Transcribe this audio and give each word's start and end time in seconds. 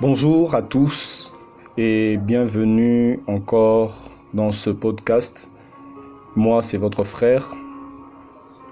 Bonjour 0.00 0.54
à 0.54 0.62
tous 0.62 1.30
et 1.76 2.16
bienvenue 2.16 3.20
encore 3.26 3.94
dans 4.32 4.50
ce 4.50 4.70
podcast. 4.70 5.52
Moi, 6.34 6.62
c'est 6.62 6.78
votre 6.78 7.04
frère, 7.04 7.54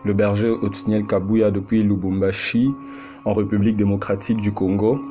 le 0.06 0.14
berger 0.14 0.48
Otsniel 0.48 1.04
Kabouya 1.06 1.50
depuis 1.50 1.82
Lubumbashi, 1.82 2.72
en 3.26 3.34
République 3.34 3.76
démocratique 3.76 4.40
du 4.40 4.52
Congo. 4.52 5.02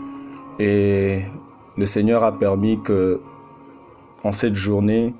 Et 0.58 1.22
le 1.78 1.86
Seigneur 1.86 2.24
a 2.24 2.32
permis 2.40 2.82
que, 2.82 3.22
en 4.24 4.32
cette 4.32 4.56
journée, 4.56 5.14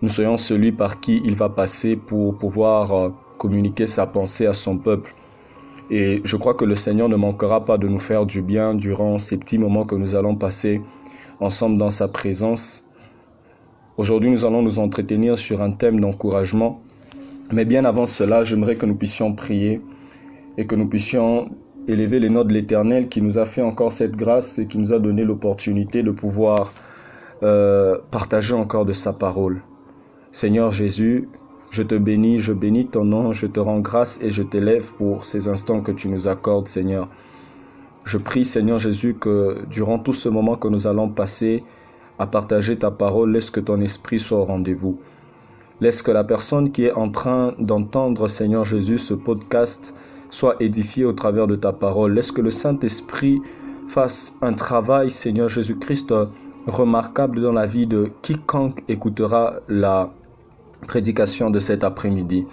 nous 0.00 0.08
soyons 0.08 0.36
celui 0.36 0.70
par 0.70 1.00
qui 1.00 1.22
il 1.24 1.34
va 1.34 1.48
passer 1.48 1.96
pour 1.96 2.36
pouvoir 2.36 2.92
euh, 2.92 3.08
communiquer 3.36 3.86
sa 3.86 4.06
pensée 4.06 4.46
à 4.46 4.52
son 4.52 4.78
peuple. 4.78 5.12
Et 5.90 6.20
je 6.24 6.36
crois 6.36 6.54
que 6.54 6.64
le 6.64 6.74
Seigneur 6.74 7.08
ne 7.08 7.16
manquera 7.16 7.64
pas 7.64 7.78
de 7.78 7.86
nous 7.86 7.98
faire 7.98 8.26
du 8.26 8.42
bien 8.42 8.74
durant 8.74 9.18
ces 9.18 9.38
petits 9.38 9.58
moments 9.58 9.84
que 9.84 9.94
nous 9.94 10.14
allons 10.14 10.34
passer 10.34 10.80
ensemble 11.40 11.78
dans 11.78 11.90
sa 11.90 12.08
présence. 12.08 12.84
Aujourd'hui, 13.96 14.30
nous 14.30 14.44
allons 14.44 14.62
nous 14.62 14.78
entretenir 14.78 15.38
sur 15.38 15.62
un 15.62 15.70
thème 15.70 16.00
d'encouragement. 16.00 16.82
Mais 17.52 17.64
bien 17.64 17.84
avant 17.84 18.06
cela, 18.06 18.42
j'aimerais 18.42 18.74
que 18.76 18.86
nous 18.86 18.96
puissions 18.96 19.32
prier 19.32 19.80
et 20.58 20.66
que 20.66 20.74
nous 20.74 20.88
puissions 20.88 21.50
élever 21.86 22.18
les 22.18 22.30
notes 22.30 22.48
de 22.48 22.54
l'Éternel 22.54 23.08
qui 23.08 23.22
nous 23.22 23.38
a 23.38 23.44
fait 23.44 23.62
encore 23.62 23.92
cette 23.92 24.16
grâce 24.16 24.58
et 24.58 24.66
qui 24.66 24.78
nous 24.78 24.92
a 24.92 24.98
donné 24.98 25.22
l'opportunité 25.22 26.02
de 26.02 26.10
pouvoir 26.10 26.72
euh, 27.42 27.98
partager 28.10 28.54
encore 28.54 28.84
de 28.84 28.92
sa 28.92 29.12
parole. 29.12 29.62
Seigneur 30.32 30.72
Jésus, 30.72 31.28
je 31.76 31.82
te 31.82 31.94
bénis, 31.94 32.38
je 32.38 32.54
bénis 32.54 32.86
ton 32.86 33.04
nom, 33.04 33.34
je 33.34 33.46
te 33.46 33.60
rends 33.60 33.80
grâce 33.80 34.18
et 34.22 34.30
je 34.30 34.42
t'élève 34.42 34.94
pour 34.94 35.26
ces 35.26 35.46
instants 35.46 35.82
que 35.82 35.92
tu 35.92 36.08
nous 36.08 36.26
accordes, 36.26 36.68
Seigneur. 36.68 37.06
Je 38.06 38.16
prie, 38.16 38.46
Seigneur 38.46 38.78
Jésus, 38.78 39.14
que 39.14 39.58
durant 39.68 39.98
tout 39.98 40.14
ce 40.14 40.30
moment 40.30 40.56
que 40.56 40.68
nous 40.68 40.86
allons 40.86 41.10
passer 41.10 41.64
à 42.18 42.26
partager 42.26 42.76
ta 42.76 42.90
parole, 42.90 43.32
laisse 43.32 43.50
que 43.50 43.60
ton 43.60 43.78
esprit 43.82 44.18
soit 44.18 44.38
au 44.38 44.46
rendez-vous. 44.46 44.98
Laisse 45.82 46.00
que 46.00 46.10
la 46.10 46.24
personne 46.24 46.72
qui 46.72 46.84
est 46.86 46.92
en 46.92 47.10
train 47.10 47.52
d'entendre, 47.58 48.26
Seigneur 48.26 48.64
Jésus, 48.64 48.96
ce 48.96 49.12
podcast 49.12 49.94
soit 50.30 50.56
édifiée 50.60 51.04
au 51.04 51.12
travers 51.12 51.46
de 51.46 51.56
ta 51.56 51.72
parole. 51.74 52.14
Laisse 52.14 52.32
que 52.32 52.40
le 52.40 52.48
Saint-Esprit 52.48 53.42
fasse 53.86 54.34
un 54.40 54.54
travail, 54.54 55.10
Seigneur 55.10 55.50
Jésus-Christ, 55.50 56.14
remarquable 56.66 57.42
dans 57.42 57.52
la 57.52 57.66
vie 57.66 57.86
de 57.86 58.10
quiconque 58.22 58.82
écoutera 58.88 59.56
la 59.68 60.10
prédication 60.86 61.50
de 61.50 61.58
cet 61.58 61.84
après-midi. 61.84 62.46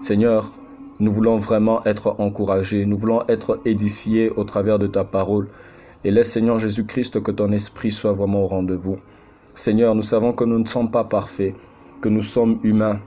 Seigneur, 0.00 0.52
nous 1.00 1.12
voulons 1.12 1.38
vraiment 1.38 1.84
être 1.84 2.16
encouragés, 2.18 2.84
nous 2.84 2.96
voulons 2.96 3.20
être 3.28 3.60
édifiés 3.64 4.30
au 4.30 4.44
travers 4.44 4.78
de 4.78 4.86
ta 4.86 5.04
parole. 5.04 5.48
Et 6.04 6.10
laisse 6.10 6.32
Seigneur 6.32 6.58
Jésus-Christ 6.58 7.22
que 7.22 7.30
ton 7.30 7.52
esprit 7.52 7.90
soit 7.90 8.12
vraiment 8.12 8.44
au 8.44 8.46
rendez-vous. 8.46 8.98
Seigneur, 9.54 9.94
nous 9.94 10.02
savons 10.02 10.32
que 10.32 10.44
nous 10.44 10.58
ne 10.58 10.66
sommes 10.66 10.90
pas 10.90 11.04
parfaits, 11.04 11.54
que 12.00 12.08
nous 12.08 12.22
sommes 12.22 12.58
humains. 12.62 13.00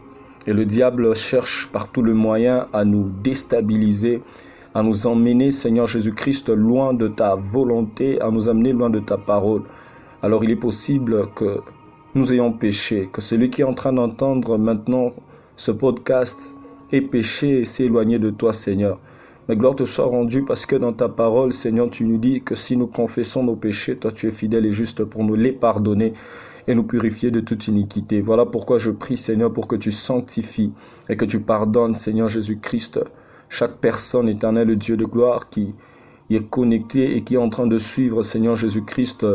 Et 0.48 0.54
le 0.54 0.66
diable 0.66 1.16
cherche 1.16 1.70
par 1.72 1.90
tout 1.90 2.02
le 2.02 2.14
moyen 2.14 2.68
à 2.74 2.84
nous 2.84 3.10
déstabiliser, 3.24 4.22
à 4.74 4.84
nous 4.84 5.08
emmener, 5.08 5.52
Seigneur 5.52 5.88
Jésus-Christ, 5.88 6.50
loin 6.50 6.94
de 6.94 7.08
ta 7.08 7.36
volonté, 7.36 8.20
à 8.22 8.32
nous 8.32 8.50
amener 8.50 8.74
loin 8.74 8.90
de 8.90 9.00
ta 9.00 9.18
parole. 9.18 9.64
Alors 10.22 10.44
il 10.44 10.52
est 10.52 10.56
possible 10.56 11.28
que 11.36 11.62
nous 12.14 12.34
ayons 12.34 12.52
péché, 12.52 13.10
que 13.12 13.22
celui 13.22 13.50
qui 13.50 13.62
est 13.62 13.66
en 13.66 13.74
train 13.74 13.94
d'entendre 13.94 14.58
maintenant 14.58 15.14
ce 15.56 15.72
podcast 15.72 16.56
ait 16.92 17.02
péché 17.02 17.62
et 17.62 17.66
s'est 17.66 17.86
éloigné 17.86 18.20
de 18.20 18.30
toi, 18.30 18.52
Seigneur. 18.52 19.00
Mais 19.48 19.56
gloire 19.56 19.76
te 19.76 19.86
soit 19.86 20.06
rendue 20.06 20.44
parce 20.44 20.66
que 20.66 20.76
dans 20.76 20.94
ta 20.94 21.08
parole, 21.08 21.54
Seigneur, 21.54 21.90
tu 21.90 22.04
nous 22.04 22.18
dis 22.18 22.42
que 22.42 22.54
si 22.54 22.76
nous 22.76 22.88
confessons 22.88 23.44
nos 23.44 23.56
péchés, 23.56 23.96
toi 23.96 24.12
tu 24.12 24.28
es 24.28 24.32
fidèle 24.32 24.66
et 24.66 24.72
juste 24.72 25.04
pour 25.04 25.24
nous 25.24 25.36
les 25.36 25.54
pardonner 25.54 26.14
et 26.68 26.76
nous 26.76 26.84
purifier 26.84 27.32
de 27.32 27.40
toute 27.40 27.68
iniquité. 27.68 28.22
Voilà 28.22 28.46
pourquoi 28.46 28.78
je 28.78 28.92
prie, 28.92 29.18
Seigneur, 29.18 29.52
pour 29.52 29.68
que 29.68 29.76
tu 29.76 29.92
sanctifies 29.92 30.74
et 31.10 31.16
que 31.16 31.26
tu 31.26 31.40
pardonnes, 31.40 31.96
Seigneur 31.96 32.28
Jésus-Christ, 32.28 33.00
chaque 33.50 33.78
personne 33.78 34.28
éternelle, 34.28 34.76
Dieu 34.78 34.98
de 34.98 35.06
gloire, 35.06 35.50
qui 35.50 35.74
est 36.30 36.50
connectée 36.50 37.16
et 37.16 37.22
qui 37.22 37.36
est 37.36 37.38
en 37.38 37.50
train 37.50 37.68
de 37.68 37.78
suivre, 37.78 38.22
Seigneur 38.22 38.56
Jésus-Christ, 38.56 39.26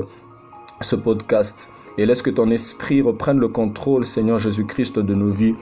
ce 0.81 0.97
podcast 0.97 1.69
et 1.99 2.07
laisse 2.07 2.23
que 2.23 2.31
ton 2.31 2.51
esprit 2.51 3.03
reprenne 3.03 3.39
le 3.39 3.49
contrôle, 3.49 4.05
Seigneur 4.05 4.39
Jésus-Christ, 4.39 4.99
de 4.99 5.15
nos 5.15 5.31
vies 5.31 5.55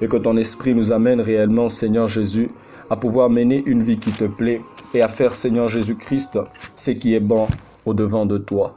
et 0.00 0.08
que 0.08 0.16
ton 0.16 0.36
esprit 0.36 0.74
nous 0.74 0.92
amène 0.92 1.20
réellement, 1.20 1.68
Seigneur 1.68 2.06
Jésus, 2.06 2.50
à 2.88 2.96
pouvoir 2.96 3.30
mener 3.30 3.62
une 3.66 3.82
vie 3.82 3.98
qui 3.98 4.10
te 4.10 4.24
plaît 4.24 4.62
et 4.94 5.02
à 5.02 5.08
faire, 5.08 5.34
Seigneur 5.34 5.68
Jésus-Christ, 5.68 6.38
ce 6.74 6.90
qui 6.90 7.14
est 7.14 7.20
bon 7.20 7.46
au 7.86 7.94
devant 7.94 8.26
de 8.26 8.38
toi. 8.38 8.74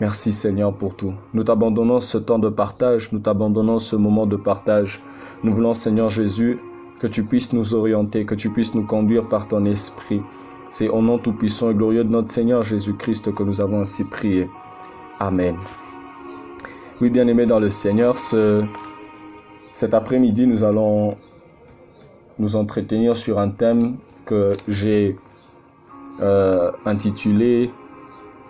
Merci 0.00 0.32
Seigneur 0.32 0.74
pour 0.74 0.96
tout. 0.96 1.14
Nous 1.34 1.44
t'abandonnons 1.44 2.00
ce 2.00 2.18
temps 2.18 2.38
de 2.38 2.48
partage, 2.48 3.12
nous 3.12 3.20
t'abandonnons 3.20 3.78
ce 3.78 3.96
moment 3.96 4.26
de 4.26 4.36
partage. 4.36 5.02
Nous 5.44 5.54
voulons 5.54 5.72
Seigneur 5.72 6.10
Jésus 6.10 6.58
que 6.98 7.06
tu 7.06 7.24
puisses 7.24 7.52
nous 7.52 7.74
orienter, 7.74 8.24
que 8.24 8.34
tu 8.34 8.50
puisses 8.50 8.74
nous 8.74 8.86
conduire 8.86 9.28
par 9.28 9.46
ton 9.46 9.64
esprit. 9.66 10.20
C'est 10.70 10.88
au 10.88 11.00
nom 11.00 11.18
tout-puissant 11.18 11.70
et 11.70 11.74
glorieux 11.74 12.02
de 12.02 12.10
notre 12.10 12.30
Seigneur 12.30 12.64
Jésus-Christ 12.64 13.32
que 13.32 13.42
nous 13.44 13.60
avons 13.60 13.80
ainsi 13.80 14.02
prié. 14.04 14.50
Amen. 15.20 15.56
Oui, 17.04 17.10
bien 17.10 17.28
aimé 17.28 17.44
dans 17.44 17.60
le 17.60 17.68
Seigneur, 17.68 18.18
ce, 18.18 18.64
cet 19.74 19.92
après-midi, 19.92 20.46
nous 20.46 20.64
allons 20.64 21.14
nous 22.38 22.56
entretenir 22.56 23.14
sur 23.14 23.38
un 23.38 23.50
thème 23.50 23.98
que 24.24 24.54
j'ai 24.68 25.18
euh, 26.22 26.72
intitulé 26.86 27.70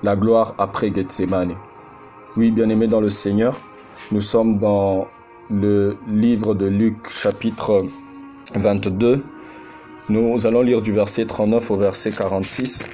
La 0.04 0.14
gloire 0.14 0.54
après 0.56 0.94
Gethsemane. 0.94 1.56
Oui, 2.36 2.52
bien 2.52 2.68
aimé 2.68 2.86
dans 2.86 3.00
le 3.00 3.08
Seigneur, 3.08 3.58
nous 4.12 4.20
sommes 4.20 4.60
dans 4.60 5.08
le 5.50 5.96
livre 6.08 6.54
de 6.54 6.66
Luc 6.66 7.08
chapitre 7.08 7.78
22. 8.54 9.24
Nous 10.10 10.46
allons 10.46 10.62
lire 10.62 10.80
du 10.80 10.92
verset 10.92 11.24
39 11.24 11.72
au 11.72 11.76
verset 11.76 12.12
46. 12.12 12.84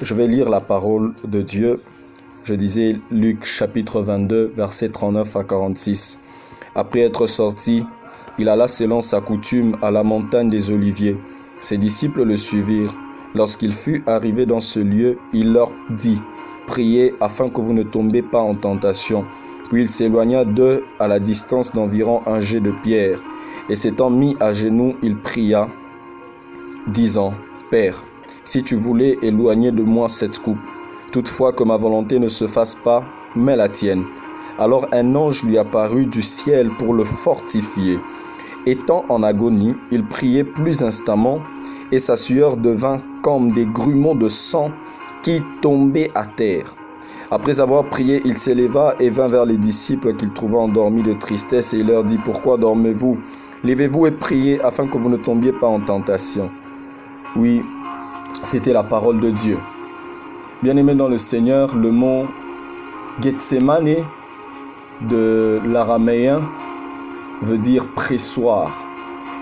Je 0.00 0.14
vais 0.14 0.26
lire 0.26 0.48
la 0.48 0.62
parole 0.62 1.12
de 1.22 1.42
Dieu 1.42 1.82
je 2.44 2.54
disais 2.54 2.98
Luc 3.10 3.44
chapitre 3.44 4.02
22, 4.02 4.52
verset 4.56 4.88
39 4.88 5.36
à 5.36 5.44
46. 5.44 6.18
Après 6.74 7.00
être 7.00 7.26
sorti, 7.26 7.84
il 8.38 8.48
alla 8.48 8.66
selon 8.66 9.00
sa 9.00 9.20
coutume 9.20 9.76
à 9.82 9.90
la 9.90 10.02
montagne 10.02 10.48
des 10.48 10.70
Oliviers. 10.70 11.16
Ses 11.60 11.78
disciples 11.78 12.24
le 12.24 12.36
suivirent. 12.36 12.94
Lorsqu'il 13.34 13.72
fut 13.72 14.02
arrivé 14.06 14.44
dans 14.44 14.60
ce 14.60 14.80
lieu, 14.80 15.18
il 15.32 15.52
leur 15.52 15.70
dit, 15.90 16.20
Priez 16.66 17.14
afin 17.20 17.48
que 17.48 17.60
vous 17.60 17.72
ne 17.72 17.82
tombez 17.82 18.22
pas 18.22 18.40
en 18.40 18.54
tentation. 18.54 19.24
Puis 19.68 19.82
il 19.82 19.88
s'éloigna 19.88 20.44
d'eux 20.44 20.84
à 20.98 21.08
la 21.08 21.20
distance 21.20 21.72
d'environ 21.72 22.22
un 22.26 22.40
jet 22.40 22.60
de 22.60 22.72
pierre. 22.82 23.20
Et 23.68 23.76
s'étant 23.76 24.10
mis 24.10 24.36
à 24.40 24.52
genoux, 24.52 24.96
il 25.02 25.16
pria, 25.16 25.68
disant, 26.88 27.34
Père, 27.70 28.04
si 28.44 28.62
tu 28.62 28.74
voulais 28.74 29.18
éloigner 29.22 29.70
de 29.70 29.82
moi 29.82 30.08
cette 30.08 30.40
coupe, 30.40 30.58
Toutefois 31.12 31.52
que 31.52 31.62
ma 31.62 31.76
volonté 31.76 32.18
ne 32.18 32.28
se 32.28 32.46
fasse 32.46 32.74
pas, 32.74 33.04
mais 33.36 33.54
la 33.54 33.68
tienne. 33.68 34.04
Alors 34.58 34.86
un 34.92 35.14
ange 35.14 35.44
lui 35.44 35.58
apparut 35.58 36.06
du 36.06 36.22
ciel 36.22 36.70
pour 36.78 36.94
le 36.94 37.04
fortifier. 37.04 38.00
Étant 38.64 39.04
en 39.10 39.22
agonie, 39.22 39.74
il 39.90 40.06
priait 40.06 40.44
plus 40.44 40.82
instamment, 40.82 41.40
et 41.90 41.98
sa 41.98 42.16
sueur 42.16 42.56
devint 42.56 42.96
comme 43.20 43.52
des 43.52 43.66
grumeaux 43.66 44.14
de 44.14 44.28
sang 44.28 44.70
qui 45.22 45.42
tombaient 45.60 46.10
à 46.14 46.24
terre. 46.24 46.74
Après 47.30 47.60
avoir 47.60 47.84
prié, 47.84 48.22
il 48.24 48.38
s'éleva 48.38 48.94
et 48.98 49.10
vint 49.10 49.28
vers 49.28 49.44
les 49.44 49.58
disciples 49.58 50.14
qu'il 50.16 50.32
trouva 50.32 50.58
endormis 50.58 51.02
de 51.02 51.12
tristesse, 51.12 51.74
et 51.74 51.78
il 51.78 51.88
leur 51.88 52.04
dit, 52.04 52.18
Pourquoi 52.24 52.56
dormez-vous? 52.56 53.18
Levez-vous 53.64 54.06
et 54.06 54.10
priez 54.12 54.62
afin 54.62 54.86
que 54.86 54.96
vous 54.96 55.10
ne 55.10 55.16
tombiez 55.18 55.52
pas 55.52 55.68
en 55.68 55.80
tentation. 55.80 56.50
Oui, 57.36 57.62
c'était 58.44 58.72
la 58.72 58.82
parole 58.82 59.20
de 59.20 59.30
Dieu. 59.30 59.58
Bien-aimé 60.62 60.94
dans 60.94 61.08
le 61.08 61.18
Seigneur, 61.18 61.74
le 61.74 61.90
mot 61.90 62.26
Gethsemane 63.20 64.04
de 65.08 65.60
l'araméen 65.64 66.40
veut 67.42 67.58
dire 67.58 67.92
pressoir. 67.96 68.86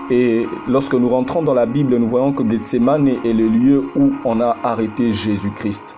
Et 0.09 0.47
lorsque 0.67 0.95
nous 0.95 1.07
rentrons 1.07 1.43
dans 1.43 1.53
la 1.53 1.67
Bible, 1.67 1.95
nous 1.97 2.07
voyons 2.07 2.33
que 2.33 2.41
Gethsemane 2.49 3.07
est 3.07 3.33
le 3.33 3.47
lieu 3.47 3.83
où 3.95 4.13
on 4.25 4.41
a 4.41 4.57
arrêté 4.63 5.11
Jésus-Christ. 5.11 5.95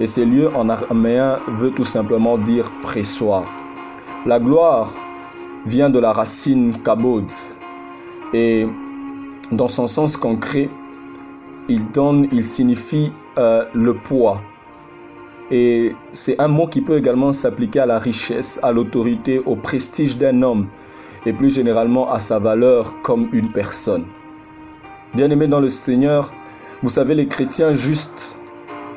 Et 0.00 0.06
ce 0.06 0.22
lieu 0.22 0.50
en 0.56 0.68
araméen 0.68 1.38
veut 1.56 1.70
tout 1.70 1.84
simplement 1.84 2.36
dire 2.36 2.68
pressoir. 2.82 3.44
La 4.26 4.40
gloire 4.40 4.92
vient 5.66 5.88
de 5.88 6.00
la 6.00 6.10
racine 6.10 6.82
kabod. 6.82 7.30
Et 8.32 8.66
dans 9.52 9.68
son 9.68 9.86
sens 9.86 10.16
concret, 10.16 10.68
il 11.68 11.88
donne, 11.92 12.26
il 12.32 12.44
signifie 12.44 13.12
euh, 13.38 13.64
le 13.72 13.94
poids, 13.94 14.40
et 15.50 15.92
c'est 16.12 16.40
un 16.40 16.48
mot 16.48 16.66
qui 16.66 16.80
peut 16.80 16.96
également 16.96 17.32
s'appliquer 17.32 17.80
à 17.80 17.86
la 17.86 17.98
richesse, 17.98 18.58
à 18.62 18.72
l'autorité, 18.72 19.40
au 19.44 19.56
prestige 19.56 20.16
d'un 20.16 20.42
homme 20.42 20.68
et 21.26 21.32
plus 21.32 21.54
généralement 21.54 22.10
à 22.10 22.18
sa 22.18 22.38
valeur 22.38 23.00
comme 23.02 23.28
une 23.32 23.50
personne. 23.50 24.04
Bien-aimés 25.14 25.46
dans 25.46 25.60
le 25.60 25.68
Seigneur, 25.68 26.32
vous 26.82 26.90
savez, 26.90 27.14
les 27.14 27.26
chrétiens 27.26 27.72
justes 27.72 28.38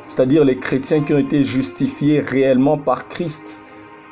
c'est-à-dire 0.08 0.46
les 0.46 0.58
chrétiens 0.58 1.02
qui 1.02 1.14
ont 1.14 1.20
été 1.20 1.44
justifiés 1.44 2.20
réellement 2.20 2.78
par 2.78 3.08
Christ, 3.08 3.62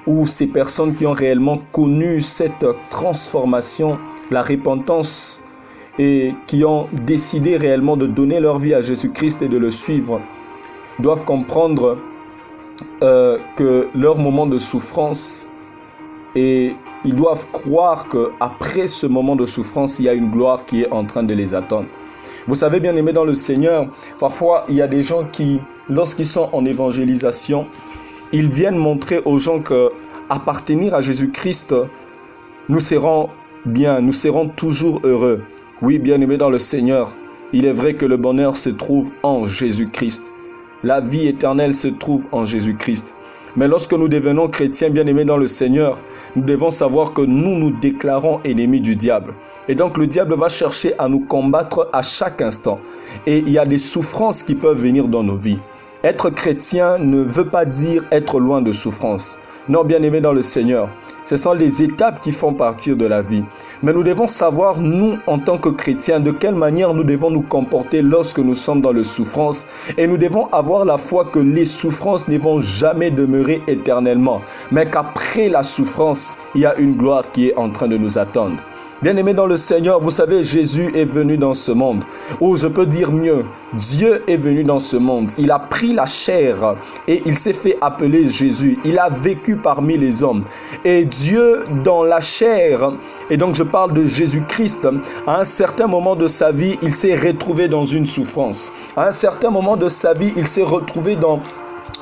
ou 0.05 0.27
ces 0.27 0.47
personnes 0.47 0.93
qui 0.93 1.05
ont 1.05 1.13
réellement 1.13 1.61
connu 1.71 2.21
cette 2.21 2.65
transformation, 2.89 3.97
la 4.29 4.43
repentance, 4.43 5.41
et 5.97 6.35
qui 6.45 6.65
ont 6.65 6.89
décidé 7.05 7.55
réellement 7.55 7.95
de 7.95 8.05
donner 8.05 8.39
leur 8.41 8.59
vie 8.59 8.73
à 8.73 8.81
Jésus-Christ 8.81 9.41
et 9.41 9.47
de 9.47 9.57
le 9.57 9.71
suivre, 9.71 10.21
doivent 10.99 11.23
comprendre 11.23 11.97
euh, 13.01 13.37
que 13.55 13.87
leur 13.95 14.17
moment 14.17 14.47
de 14.47 14.59
souffrance 14.59 15.47
et 16.35 16.75
ils 17.05 17.15
doivent 17.15 17.47
croire 17.51 18.09
que 18.09 18.31
après 18.39 18.87
ce 18.87 19.07
moment 19.07 19.35
de 19.35 19.45
souffrance, 19.45 19.99
il 19.99 20.05
y 20.05 20.09
a 20.09 20.13
une 20.13 20.29
gloire 20.29 20.65
qui 20.65 20.81
est 20.81 20.91
en 20.91 21.05
train 21.05 21.23
de 21.23 21.33
les 21.33 21.55
attendre. 21.55 21.87
Vous 22.47 22.55
savez, 22.55 22.79
bien 22.79 22.95
aimé 22.95 23.13
dans 23.13 23.23
le 23.23 23.33
Seigneur, 23.33 23.87
parfois 24.19 24.65
il 24.69 24.75
y 24.75 24.81
a 24.81 24.87
des 24.87 25.01
gens 25.01 25.23
qui, 25.23 25.59
lorsqu'ils 25.89 26.27
sont 26.27 26.49
en 26.51 26.65
évangélisation, 26.65 27.67
ils 28.33 28.49
viennent 28.49 28.77
montrer 28.77 29.21
aux 29.25 29.37
gens 29.37 29.59
que 29.59 29.91
appartenir 30.29 30.93
à 30.93 31.01
Jésus-Christ, 31.01 31.75
nous 32.69 32.79
serons 32.79 33.29
bien, 33.65 34.01
nous 34.01 34.13
serons 34.13 34.47
toujours 34.47 35.01
heureux. 35.03 35.43
Oui, 35.81 35.99
bien 35.99 36.19
aimé 36.21 36.37
dans 36.37 36.49
le 36.49 36.59
Seigneur, 36.59 37.15
il 37.53 37.65
est 37.65 37.71
vrai 37.71 37.93
que 37.93 38.05
le 38.05 38.17
bonheur 38.17 38.57
se 38.57 38.69
trouve 38.69 39.11
en 39.23 39.45
Jésus-Christ. 39.45 40.31
La 40.85 41.01
vie 41.01 41.27
éternelle 41.27 41.73
se 41.73 41.87
trouve 41.87 42.27
en 42.31 42.45
Jésus-Christ. 42.45 43.15
Mais 43.55 43.67
lorsque 43.67 43.93
nous 43.93 44.07
devenons 44.07 44.47
chrétiens 44.49 44.91
bien-aimés 44.91 45.25
dans 45.25 45.35
le 45.35 45.47
Seigneur, 45.47 45.99
nous 46.35 46.43
devons 46.43 46.69
savoir 46.69 47.11
que 47.11 47.23
nous 47.23 47.57
nous 47.57 47.71
déclarons 47.71 48.39
ennemis 48.45 48.81
du 48.81 48.95
diable. 48.95 49.33
Et 49.67 49.73
donc 49.73 49.97
le 49.97 50.05
diable 50.05 50.35
va 50.35 50.47
chercher 50.47 50.93
à 50.99 51.07
nous 51.07 51.21
combattre 51.21 51.89
à 51.91 52.03
chaque 52.03 52.39
instant. 52.39 52.79
Et 53.25 53.39
il 53.39 53.49
y 53.49 53.57
a 53.57 53.65
des 53.65 53.79
souffrances 53.79 54.43
qui 54.43 54.53
peuvent 54.53 54.77
venir 54.77 55.07
dans 55.07 55.23
nos 55.23 55.37
vies. 55.37 55.57
Être 56.03 56.29
chrétien 56.29 56.99
ne 56.99 57.17
veut 57.17 57.49
pas 57.49 57.65
dire 57.65 58.03
être 58.11 58.39
loin 58.39 58.61
de 58.61 58.71
souffrance. 58.71 59.39
Non, 59.67 59.83
bien 59.83 60.03
aimé 60.03 60.21
dans 60.21 60.33
le 60.33 60.43
Seigneur, 60.43 60.89
ce 61.23 61.37
sont 61.37 61.53
les 61.53 61.81
étapes 61.81 62.21
qui 62.21 62.31
font 62.31 62.53
partir 62.53 62.95
de 62.95 63.05
la 63.07 63.23
vie. 63.23 63.43
Mais 63.81 63.93
nous 63.93 64.03
devons 64.03 64.27
savoir, 64.27 64.79
nous, 64.79 65.17
en 65.25 65.39
tant 65.39 65.57
que 65.57 65.69
chrétiens, 65.69 66.19
de 66.19 66.29
quelle 66.29 66.53
manière 66.53 66.93
nous 66.93 67.03
devons 67.03 67.31
nous 67.31 67.41
comporter 67.41 68.03
lorsque 68.03 68.37
nous 68.37 68.53
sommes 68.53 68.81
dans 68.81 68.93
la 68.93 69.03
souffrance. 69.03 69.65
Et 69.97 70.05
nous 70.05 70.17
devons 70.17 70.45
avoir 70.51 70.85
la 70.85 70.99
foi 70.99 71.25
que 71.25 71.39
les 71.39 71.65
souffrances 71.65 72.27
ne 72.27 72.37
vont 72.37 72.59
jamais 72.59 73.09
demeurer 73.09 73.63
éternellement, 73.67 74.41
mais 74.71 74.87
qu'après 74.87 75.49
la 75.49 75.63
souffrance, 75.63 76.37
il 76.53 76.61
y 76.61 76.65
a 76.67 76.75
une 76.75 76.95
gloire 76.95 77.31
qui 77.31 77.47
est 77.47 77.57
en 77.57 77.71
train 77.71 77.87
de 77.87 77.97
nous 77.97 78.19
attendre. 78.19 78.57
Bien-aimé 79.01 79.33
dans 79.33 79.45
le 79.45 79.57
Seigneur, 79.57 79.99
vous 79.99 80.09
savez, 80.09 80.45
Jésus 80.45 80.89
est 80.95 81.05
venu 81.05 81.37
dans 81.37 81.53
ce 81.53 81.73
monde. 81.73 82.03
Ou 82.39 82.55
je 82.55 82.67
peux 82.67 82.85
dire 82.85 83.11
mieux, 83.11 83.43
Dieu 83.73 84.23
est 84.25 84.37
venu 84.37 84.63
dans 84.63 84.79
ce 84.79 84.95
monde. 84.95 85.31
Il 85.37 85.51
a 85.51 85.59
pris 85.59 85.93
la 85.93 86.05
chair 86.05 86.75
et 87.05 87.21
il 87.25 87.37
s'est 87.37 87.51
fait 87.51 87.77
appeler 87.81 88.29
Jésus. 88.29 88.79
Il 88.85 88.97
a 88.97 89.09
vécu 89.09 89.57
parmi 89.57 89.97
les 89.97 90.23
hommes. 90.23 90.45
Et 90.85 91.03
Dieu 91.03 91.65
dans 91.83 92.03
la 92.05 92.21
chair, 92.21 92.93
et 93.29 93.35
donc 93.35 93.55
je 93.55 93.63
parle 93.63 93.93
de 93.93 94.05
Jésus-Christ, 94.05 94.87
à 95.27 95.41
un 95.41 95.45
certain 95.45 95.87
moment 95.87 96.15
de 96.15 96.29
sa 96.29 96.53
vie, 96.53 96.79
il 96.81 96.95
s'est 96.95 97.15
retrouvé 97.15 97.67
dans 97.67 97.83
une 97.83 98.07
souffrance. 98.07 98.71
À 98.95 99.09
un 99.09 99.11
certain 99.11 99.49
moment 99.49 99.75
de 99.75 99.89
sa 99.89 100.13
vie, 100.13 100.31
il 100.37 100.47
s'est 100.47 100.63
retrouvé 100.63 101.17
dans 101.17 101.41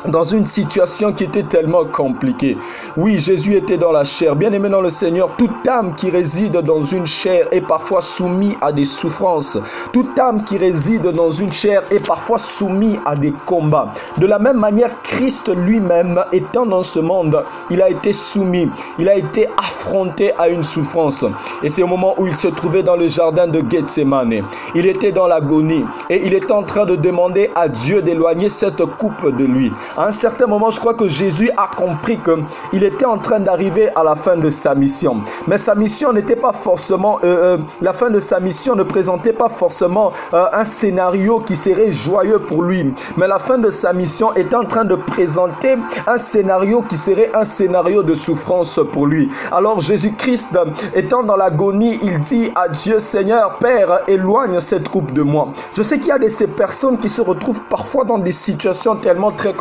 dans 0.07 0.23
une 0.23 0.45
situation 0.45 1.13
qui 1.13 1.25
était 1.25 1.43
tellement 1.43 1.85
compliquée. 1.85 2.57
Oui, 2.97 3.17
Jésus 3.19 3.55
était 3.55 3.77
dans 3.77 3.91
la 3.91 4.03
chair. 4.03 4.35
Bien 4.35 4.51
aimé 4.51 4.69
dans 4.69 4.81
le 4.81 4.89
Seigneur, 4.89 5.29
toute 5.37 5.67
âme 5.67 5.93
qui 5.95 6.09
réside 6.09 6.57
dans 6.57 6.83
une 6.83 7.05
chair 7.05 7.47
est 7.51 7.61
parfois 7.61 8.01
soumise 8.01 8.55
à 8.61 8.71
des 8.71 8.85
souffrances. 8.85 9.57
Toute 9.91 10.17
âme 10.19 10.43
qui 10.43 10.57
réside 10.57 11.07
dans 11.07 11.31
une 11.31 11.51
chair 11.51 11.83
est 11.91 12.05
parfois 12.05 12.37
soumise 12.37 12.99
à 13.05 13.15
des 13.15 13.33
combats. 13.45 13.91
De 14.17 14.25
la 14.25 14.39
même 14.39 14.57
manière, 14.57 15.01
Christ 15.03 15.51
lui-même, 15.55 16.23
étant 16.31 16.65
dans 16.65 16.83
ce 16.83 16.99
monde, 16.99 17.43
il 17.69 17.81
a 17.81 17.89
été 17.89 18.13
soumis, 18.13 18.69
il 18.99 19.09
a 19.09 19.15
été 19.15 19.47
affronté 19.57 20.33
à 20.37 20.49
une 20.49 20.63
souffrance. 20.63 21.25
Et 21.61 21.69
c'est 21.69 21.83
au 21.83 21.87
moment 21.87 22.15
où 22.17 22.27
il 22.27 22.35
se 22.35 22.47
trouvait 22.47 22.83
dans 22.83 22.95
le 22.95 23.07
jardin 23.07 23.47
de 23.47 23.63
Gethsemane. 23.69 24.43
Il 24.75 24.85
était 24.85 25.11
dans 25.11 25.27
l'agonie 25.27 25.85
et 26.09 26.25
il 26.25 26.33
était 26.33 26.51
en 26.51 26.63
train 26.63 26.85
de 26.85 26.95
demander 26.95 27.51
à 27.55 27.67
Dieu 27.67 28.01
d'éloigner 28.01 28.49
cette 28.49 28.83
coupe 28.85 29.35
de 29.35 29.45
lui. 29.45 29.71
À 29.95 30.07
un 30.07 30.11
certain 30.11 30.47
moment, 30.47 30.71
je 30.71 30.79
crois 30.79 30.95
que 30.95 31.07
Jésus 31.07 31.51
a 31.55 31.67
compris 31.67 32.17
qu'il 32.17 32.83
était 32.83 33.05
en 33.05 33.19
train 33.19 33.39
d'arriver 33.39 33.89
à 33.95 34.03
la 34.03 34.15
fin 34.15 34.35
de 34.35 34.49
sa 34.49 34.73
mission. 34.73 35.21
Mais 35.47 35.57
sa 35.57 35.75
mission 35.75 36.11
n'était 36.11 36.35
pas 36.35 36.51
forcément... 36.51 37.19
Euh, 37.23 37.33
euh, 37.43 37.57
la 37.81 37.93
fin 37.93 38.09
de 38.09 38.19
sa 38.19 38.39
mission 38.39 38.75
ne 38.75 38.83
présentait 38.83 39.33
pas 39.33 39.49
forcément 39.49 40.11
euh, 40.33 40.45
un 40.51 40.65
scénario 40.65 41.39
qui 41.39 41.55
serait 41.55 41.91
joyeux 41.91 42.39
pour 42.39 42.63
lui. 42.63 42.93
Mais 43.17 43.27
la 43.27 43.37
fin 43.37 43.59
de 43.59 43.69
sa 43.69 43.93
mission 43.93 44.33
est 44.33 44.53
en 44.55 44.65
train 44.65 44.85
de 44.85 44.95
présenter 44.95 45.75
un 46.07 46.17
scénario 46.17 46.81
qui 46.81 46.97
serait 46.97 47.29
un 47.35 47.45
scénario 47.45 48.01
de 48.01 48.15
souffrance 48.15 48.79
pour 48.91 49.05
lui. 49.05 49.29
Alors 49.51 49.79
Jésus-Christ, 49.79 50.57
étant 50.95 51.21
dans 51.21 51.35
l'agonie, 51.35 51.99
il 52.01 52.19
dit 52.19 52.51
à 52.55 52.67
Dieu, 52.67 52.99
Seigneur, 52.99 53.57
Père, 53.59 54.01
éloigne 54.07 54.59
cette 54.59 54.89
coupe 54.89 55.11
de 55.11 55.21
moi. 55.21 55.49
Je 55.75 55.83
sais 55.83 55.99
qu'il 55.99 56.07
y 56.07 56.11
a 56.11 56.19
de 56.19 56.27
ces 56.29 56.47
personnes 56.47 56.97
qui 56.97 57.09
se 57.09 57.21
retrouvent 57.21 57.63
parfois 57.65 58.05
dans 58.05 58.17
des 58.17 58.31
situations 58.31 58.95
tellement 58.95 59.31
très 59.31 59.53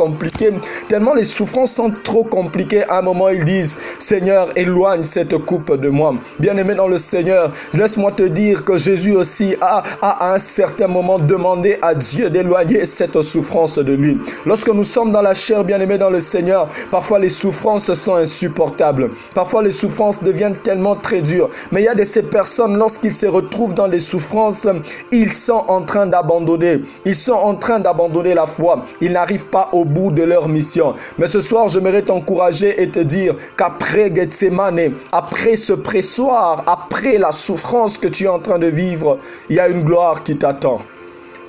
tellement 0.89 1.15
les 1.15 1.25
souffrances 1.25 1.73
sont 1.73 1.93
trop 2.03 2.25
compliquées. 2.25 2.85
À 2.89 2.99
un 2.99 3.03
moment, 3.03 3.29
ils 3.29 3.45
disent, 3.45 3.77
Seigneur, 3.99 4.49
éloigne 4.57 5.03
cette 5.03 5.37
coupe 5.39 5.75
de 5.77 5.89
moi. 5.89 6.15
Bien-aimé 6.39 6.75
dans 6.75 6.87
le 6.89 6.99
Seigneur, 6.99 7.53
laisse-moi 7.73 8.13
te 8.13 8.23
dire 8.23 8.65
que 8.65 8.77
Jésus 8.77 9.15
aussi 9.15 9.57
a, 9.61 9.83
a 10.01 10.31
à 10.31 10.35
un 10.35 10.39
certain 10.39 10.89
moment 10.89 11.19
demandé 11.19 11.79
à 11.83 11.95
Dieu 11.95 12.31
d'éloigner 12.31 12.87
cette 12.87 13.21
souffrance 13.23 13.79
de 13.79 13.93
lui. 13.93 14.19
Lorsque 14.47 14.69
nous 14.69 14.85
sommes 14.85 15.13
dans 15.13 15.23
la 15.23 15.35
chair, 15.35 15.65
bien-aimé 15.65 15.99
dans 15.99 16.11
le 16.11 16.21
Seigneur, 16.21 16.69
parfois 16.91 17.19
les 17.19 17.29
souffrances 17.29 17.93
sont 17.95 18.17
insupportables. 18.17 19.11
Parfois 19.35 19.63
les 19.63 19.71
souffrances 19.71 20.23
deviennent 20.23 20.57
tellement 20.57 20.95
très 20.95 21.21
dures. 21.21 21.51
Mais 21.71 21.83
il 21.83 21.85
y 21.85 21.89
a 21.89 21.95
de 21.95 22.05
ces 22.05 22.23
personnes, 22.23 22.77
lorsqu'ils 22.77 23.15
se 23.15 23.27
retrouvent 23.27 23.75
dans 23.75 23.87
les 23.87 24.01
souffrances, 24.01 24.67
ils 25.11 25.33
sont 25.33 25.65
en 25.69 25.83
train 25.83 26.07
d'abandonner. 26.07 26.83
Ils 27.05 27.15
sont 27.15 27.33
en 27.33 27.55
train 27.55 27.81
d'abandonner 27.81 28.35
la 28.35 28.47
foi. 28.47 28.85
Ils 29.01 29.13
n'arrivent 29.13 29.47
pas 29.47 29.71
au 29.73 29.85
bout 29.85 30.11
de 30.15 30.23
leur 30.23 30.49
mission. 30.49 30.95
Mais 31.19 31.27
ce 31.27 31.41
soir, 31.41 31.69
j'aimerais 31.69 32.03
t'encourager 32.03 32.83
et 32.83 32.89
te 32.89 33.01
dire 33.01 33.37
qu'après 33.57 34.13
Gethsemane, 34.15 34.93
après 35.11 35.57
ce 35.57 35.73
pressoir, 35.73 36.65
après 36.67 37.19
la 37.19 37.33
souffrance 37.33 37.99
que 37.99 38.09
tu 38.09 38.25
es 38.25 38.29
en 38.29 38.39
train 38.39 38.59
de 38.59 38.67
vivre, 38.67 39.19
il 39.49 39.57
y 39.57 39.61
a 39.61 39.69
une 39.69 39.83
gloire 39.83 40.23
qui 40.23 40.37
t'attend. 40.37 40.81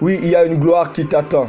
Oui, 0.02 0.20
il 0.22 0.30
y 0.30 0.36
a 0.36 0.46
une 0.46 0.60
gloire 0.60 0.92
qui 0.92 1.06
t'attend. 1.06 1.48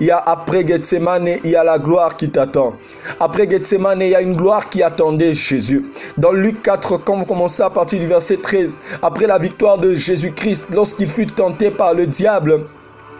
Il 0.00 0.08
y 0.08 0.10
a 0.10 0.18
après 0.18 0.66
Gethsemane, 0.66 1.38
il 1.44 1.50
y 1.50 1.56
a 1.56 1.62
la 1.62 1.78
gloire 1.78 2.16
qui 2.16 2.28
t'attend. 2.28 2.74
Après 3.20 3.48
Gethsemane, 3.48 4.02
il 4.02 4.08
y 4.08 4.14
a 4.14 4.20
une 4.20 4.34
gloire 4.34 4.68
qui 4.68 4.82
attendait 4.82 5.32
Jésus. 5.32 5.84
Dans 6.18 6.32
Luc 6.32 6.62
4, 6.62 6.98
comme 6.98 7.22
on 7.22 7.24
commence 7.24 7.60
à 7.60 7.70
partir 7.70 8.00
du 8.00 8.06
verset 8.06 8.38
13, 8.38 8.80
après 9.02 9.28
la 9.28 9.38
victoire 9.38 9.78
de 9.78 9.94
Jésus-Christ, 9.94 10.68
lorsqu'il 10.72 11.08
fut 11.08 11.26
tenté 11.26 11.70
par 11.70 11.94
le 11.94 12.08
diable, 12.08 12.62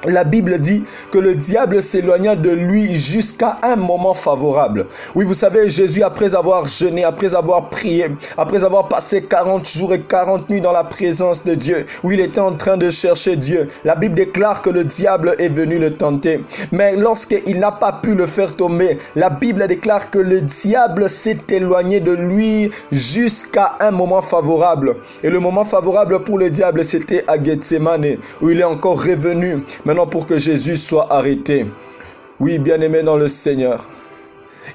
la 0.07 0.25
Bible 0.25 0.59
dit 0.59 0.85
que 1.11 1.19
le 1.19 1.35
diable 1.35 1.83
s'éloigna 1.83 2.37
de 2.37 2.51
lui 2.51 2.97
jusqu'à 2.97 3.59
un 3.63 3.77
moment 3.77 4.15
favorable. 4.15 4.87
Oui, 5.15 5.25
vous 5.25 5.35
savez, 5.35 5.69
Jésus, 5.69 6.03
après 6.03 6.35
avoir 6.35 6.67
jeûné, 6.67 7.05
après 7.05 7.35
avoir 7.35 7.71
prié, 7.71 8.11
après 8.37 8.65
avoir 8.65 8.89
passé 8.89 9.23
40 9.23 9.67
jours 9.69 9.95
et 9.95 10.01
40 10.01 10.49
nuits 10.51 10.61
dans 10.61 10.73
la 10.73 10.85
présence 10.85 11.45
de 11.45 11.55
Dieu, 11.55 11.87
où 12.03 12.13
il 12.13 12.21
était 12.21 12.41
en 12.41 12.53
train 12.53 12.77
de 12.77 12.91
chercher 12.91 13.37
Dieu, 13.37 13.69
la 13.85 13.97
Bible 13.97 14.15
déclare 14.15 14.63
que 14.63 14.71
le 14.71 14.85
diable 14.85 15.35
est 15.39 15.49
venu 15.49 15.79
le 15.79 15.95
tenter. 15.95 16.45
Mais 16.73 16.97
lorsqu'il 16.97 17.59
n'a 17.59 17.73
pas 17.73 17.93
pu 17.93 18.15
le 18.15 18.27
faire 18.27 18.57
tomber, 18.57 18.99
la 19.17 19.31
Bible 19.31 19.67
déclare 19.67 20.11
que 20.11 20.19
le 20.19 20.41
diable 20.41 21.09
s'est 21.09 21.41
éloigné 21.51 22.01
de 22.01 22.13
lui 22.13 22.71
jusqu'à 22.93 23.77
un 23.81 23.91
moment 23.91 24.23
favorable. 24.23 24.97
Et 25.23 25.31
le 25.31 25.41
moment 25.41 25.65
favorable 25.65 26.23
pour 26.25 26.39
le 26.39 26.51
diable, 26.51 26.85
c'était 26.85 27.25
à 27.27 27.43
Gethsemane, 27.43 28.17
où 28.41 28.51
il 28.51 28.61
est 28.61 28.65
encore 28.65 29.03
revenu 29.03 29.65
pour 30.11 30.27
que 30.27 30.39
Jésus 30.39 30.77
soit 30.77 31.13
arrêté. 31.13 31.67
Oui, 32.41 32.59
bien-aimé 32.59 33.03
dans 33.03 33.17
le 33.17 33.29
Seigneur. 33.29 33.89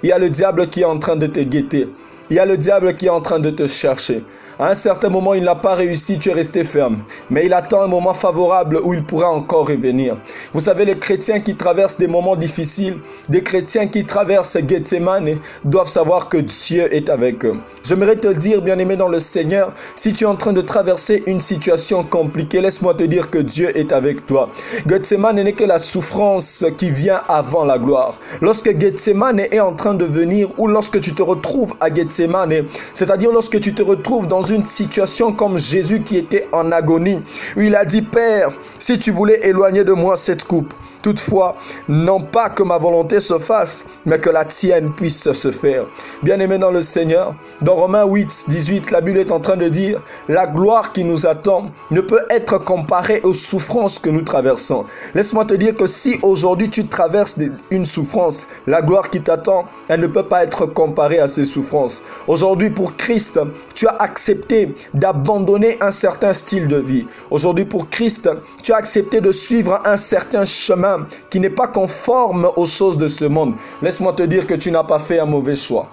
Il 0.02 0.10
y 0.10 0.12
a 0.12 0.18
le 0.18 0.30
diable 0.30 0.70
qui 0.70 0.82
est 0.82 0.86
en 0.86 0.98
train 0.98 1.16
de 1.16 1.28
te 1.28 1.42
guetter. 1.42 1.90
Il 2.30 2.38
y 2.38 2.40
a 2.40 2.46
le 2.46 2.58
diable 2.58 2.96
qui 2.96 3.08
est 3.08 3.10
en 3.10 3.22
train 3.22 3.40
de 3.40 3.50
te 3.50 3.68
chercher. 3.68 4.24
À 4.62 4.72
un 4.72 4.76
certain 4.76 5.08
moment, 5.08 5.36
il 5.36 5.46
n'a 5.46 5.56
pas 5.56 5.74
réussi, 5.74 6.20
tu 6.20 6.30
es 6.30 6.34
resté 6.34 6.66
ferme. 6.66 6.98
Mais 7.30 7.46
il 7.46 7.54
attend 7.54 7.82
un 7.82 7.88
moment 7.88 8.14
favorable 8.14 8.82
où 8.84 8.94
il 8.94 9.06
pourra 9.06 9.32
encore 9.32 9.70
revenir. 9.70 10.18
Vous 10.54 10.60
savez, 10.60 10.84
les 10.84 11.00
chrétiens 11.00 11.40
qui 11.40 11.56
traversent 11.56 11.98
des 11.98 12.10
moments 12.10 12.36
difficiles, 12.36 12.98
des 13.30 13.42
chrétiens 13.42 13.88
qui 13.88 14.04
traversent 14.04 14.58
Gethsemane, 14.68 15.38
doivent 15.64 15.88
savoir 15.88 16.28
que 16.28 16.36
Dieu 16.36 16.94
est 16.94 17.08
avec 17.10 17.46
eux. 17.46 17.56
J'aimerais 17.84 18.18
te 18.18 18.28
dire, 18.28 18.62
bien-aimé 18.62 18.98
dans 18.98 19.08
le 19.08 19.22
Seigneur, 19.22 19.72
si 19.96 20.12
tu 20.12 20.26
es 20.26 20.28
en 20.28 20.36
train 20.36 20.52
de 20.52 20.60
traverser 20.60 21.24
une 21.26 21.40
situation 21.40 22.04
compliquée, 22.04 22.60
laisse-moi 22.60 22.96
te 22.96 23.04
dire 23.04 23.30
que 23.30 23.38
Dieu 23.38 23.72
est 23.78 23.94
avec 23.94 24.26
toi. 24.26 24.50
Gethsemane 24.86 25.42
n'est 25.42 25.54
que 25.54 25.64
la 25.64 25.80
souffrance 25.80 26.66
qui 26.78 26.92
vient 26.92 27.22
avant 27.30 27.64
la 27.64 27.80
gloire. 27.80 28.20
Lorsque 28.42 28.78
Gethsemane 28.78 29.40
est 29.40 29.62
en 29.62 29.72
train 29.72 29.94
de 29.94 30.04
venir 30.04 30.50
ou 30.58 30.68
lorsque 30.68 31.00
tu 31.00 31.14
te 31.14 31.22
retrouves 31.22 31.76
à 31.80 31.94
Gethsemane, 31.94 32.66
c'est-à-dire 32.94 33.32
lorsque 33.32 33.62
tu 33.62 33.74
te 33.74 33.82
retrouves 33.82 34.28
dans 34.28 34.49
une 34.50 34.66
situation 34.66 35.34
comme 35.34 35.58
Jésus 35.58 36.02
qui 36.04 36.18
était 36.18 36.48
en 36.52 36.72
agonie, 36.72 37.22
il 37.58 37.76
a 37.76 37.86
dit, 37.86 38.02
Père, 38.02 38.52
si 38.78 39.00
tu 39.00 39.12
voulais 39.12 39.40
éloigner 39.48 39.84
de 39.84 39.94
moi 39.94 40.18
cette 40.18 40.44
coupe, 40.44 40.74
Toutefois, 41.02 41.56
non 41.88 42.20
pas 42.22 42.50
que 42.50 42.64
ma 42.64 42.78
volonté 42.78 43.20
se 43.20 43.40
fasse, 43.40 43.86
mais 44.06 44.20
que 44.20 44.30
la 44.30 44.44
tienne 44.46 44.92
puisse 44.92 45.32
se 45.32 45.52
faire. 45.52 45.86
Bien-aimé 46.24 46.58
dans 46.58 46.72
le 46.72 46.82
Seigneur, 46.82 47.36
dans 47.62 47.76
Romains 47.76 48.06
8, 48.06 48.46
18, 48.50 48.92
la 48.92 49.02
Bible 49.02 49.20
est 49.20 49.32
en 49.32 49.40
train 49.40 49.56
de 49.56 49.70
dire, 49.70 50.02
la 50.28 50.46
gloire 50.46 50.92
qui 50.92 51.04
nous 51.04 51.26
attend 51.26 51.72
ne 51.92 52.02
peut 52.02 52.24
être 52.30 52.58
comparée 52.58 53.22
aux 53.24 53.34
souffrances 53.34 53.98
que 54.00 54.10
nous 54.10 54.24
traversons. 54.24 54.86
Laisse-moi 55.16 55.46
te 55.46 55.54
dire 55.54 55.74
que 55.74 55.88
si 55.88 56.20
aujourd'hui 56.22 56.70
tu 56.70 56.86
traverses 56.88 57.38
une 57.72 57.86
souffrance, 57.86 58.46
la 58.68 58.82
gloire 58.82 59.10
qui 59.10 59.22
t'attend, 59.22 59.66
elle 59.88 60.02
ne 60.02 60.08
peut 60.08 60.24
pas 60.24 60.44
être 60.44 60.66
comparée 60.66 61.20
à 61.20 61.28
ces 61.28 61.46
souffrances. 61.46 62.02
Aujourd'hui, 62.28 62.70
pour 62.70 62.98
Christ, 62.98 63.40
tu 63.74 63.88
as 63.88 63.96
accepté 64.00 64.76
d'abandonner 64.94 65.78
un 65.82 65.92
certain 65.92 66.34
style 66.34 66.68
de 66.68 66.78
vie. 66.78 67.08
Aujourd'hui, 67.32 67.66
pour 67.66 67.90
Christ, 67.90 68.30
tu 68.62 68.74
as 68.74 68.78
accepté 68.78 69.22
de 69.22 69.32
suivre 69.32 69.82
un 69.86 69.98
certain 69.98 70.46
chemin 70.46 70.89
qui 71.30 71.40
n'est 71.40 71.50
pas 71.50 71.68
conforme 71.68 72.50
aux 72.56 72.66
choses 72.66 72.98
de 72.98 73.08
ce 73.08 73.26
monde. 73.26 73.54
Laisse-moi 73.82 74.14
te 74.14 74.24
dire 74.24 74.48
que 74.48 74.54
tu 74.56 74.72
n'as 74.72 74.84
pas 74.84 75.00
fait 75.00 75.20
un 75.20 75.26
mauvais 75.26 75.56
choix. 75.56 75.88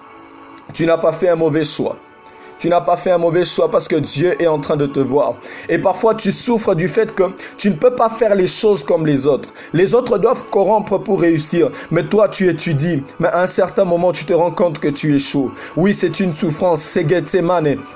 Tu 0.73 0.85
n'as 0.85 0.97
pas 0.97 1.11
fait 1.11 1.29
un 1.29 1.35
mauvais 1.35 1.63
choix. 1.63 1.97
Tu 2.59 2.69
n'as 2.69 2.81
pas 2.81 2.97
fait 2.97 3.11
un 3.11 3.17
mauvais 3.17 3.43
choix 3.43 3.69
parce 3.69 3.87
que 3.87 3.95
Dieu 3.95 4.41
est 4.41 4.47
en 4.47 4.59
train 4.59 4.77
de 4.77 4.85
te 4.85 4.99
voir. 4.99 5.35
Et 5.69 5.77
parfois, 5.77 6.15
tu 6.15 6.31
souffres 6.31 6.73
du 6.73 6.87
fait 6.87 7.13
que 7.13 7.23
tu 7.57 7.69
ne 7.69 7.75
peux 7.75 7.95
pas 7.95 8.09
faire 8.09 8.33
les 8.35 8.47
choses 8.47 8.83
comme 8.83 9.05
les 9.05 9.27
autres. 9.27 9.49
Les 9.73 9.93
autres 9.93 10.17
doivent 10.17 10.45
corrompre 10.45 10.97
pour 10.97 11.21
réussir. 11.21 11.69
Mais 11.91 12.03
toi, 12.03 12.29
tu 12.29 12.49
étudies. 12.49 13.03
Mais 13.19 13.27
à 13.27 13.43
un 13.43 13.47
certain 13.47 13.85
moment, 13.85 14.11
tu 14.11 14.25
te 14.25 14.33
rends 14.33 14.51
compte 14.51 14.79
que 14.79 14.87
tu 14.87 15.13
échoues. 15.13 15.51
Oui, 15.75 15.93
c'est 15.93 16.19
une 16.19 16.35
souffrance. 16.35 16.81
C'est. 16.81 17.05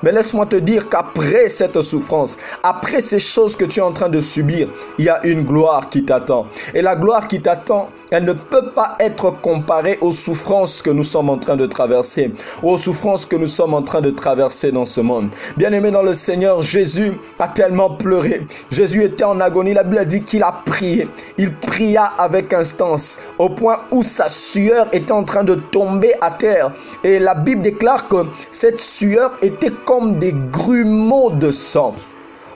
Mais 0.04 0.12
laisse-moi 0.12 0.46
te 0.46 0.56
dire 0.56 0.90
qu'après 0.90 1.50
cette 1.50 1.82
souffrance, 1.82 2.38
après 2.64 3.02
ces 3.02 3.20
choses 3.20 3.56
que 3.56 3.66
tu 3.66 3.80
es 3.80 3.84
en 3.84 3.92
train 3.92 4.10
de 4.10 4.20
subir, 4.20 4.70
il 4.98 5.06
y 5.06 5.10
a 5.10 5.26
une 5.26 5.44
gloire 5.44 5.90
qui 5.90 6.06
t'attend. 6.06 6.48
Et 6.74 6.82
la 6.82 6.96
gloire 6.96 7.28
qui 7.28 7.42
t'attend, 7.42 7.90
elle 8.10 8.26
ne 8.26 8.34
peut 8.34 8.72
pas 8.74 8.96
être 9.00 9.32
comparée 9.42 9.98
aux 10.02 10.12
souffrances 10.12 10.82
que 10.82 10.90
nous 10.90 11.04
sommes 11.04 11.30
en 11.30 11.38
train 11.38 11.56
de 11.56 11.66
traverser. 11.66 12.34
Aux 12.62 12.78
souffrances 12.78 13.26
que 13.26 13.36
nous 13.36 13.48
sommes 13.48 13.74
en 13.74 13.82
train 13.82 14.02
de 14.02 14.12
traverser 14.12 14.51
dans 14.72 14.86
ce 14.86 15.02
monde. 15.02 15.30
Bien-aimé 15.58 15.92
dans 15.92 16.04
le 16.04 16.14
Seigneur, 16.14 16.62
Jésus 16.62 17.14
a 17.40 17.48
tellement 17.48 17.90
pleuré. 17.90 18.46
Jésus 18.70 19.04
était 19.04 19.24
en 19.24 19.40
agonie. 19.40 19.74
La 19.74 19.84
Bible 19.84 20.06
dit 20.06 20.22
qu'il 20.22 20.44
a 20.44 20.62
prié. 20.66 21.08
Il 21.38 21.54
pria 21.54 22.04
avec 22.18 22.54
instance 22.54 23.20
au 23.38 23.50
point 23.50 23.82
où 23.92 24.04
sa 24.04 24.30
sueur 24.30 24.88
était 24.92 25.12
en 25.12 25.24
train 25.24 25.44
de 25.44 25.56
tomber 25.56 26.14
à 26.22 26.32
terre. 26.32 26.72
Et 27.04 27.20
la 27.20 27.36
Bible 27.36 27.62
déclare 27.62 28.08
que 28.08 28.26
cette 28.52 28.82
sueur 28.82 29.32
était 29.42 29.72
comme 29.86 30.20
des 30.20 30.36
grumeaux 30.52 31.32
de 31.32 31.52
sang. 31.52 31.96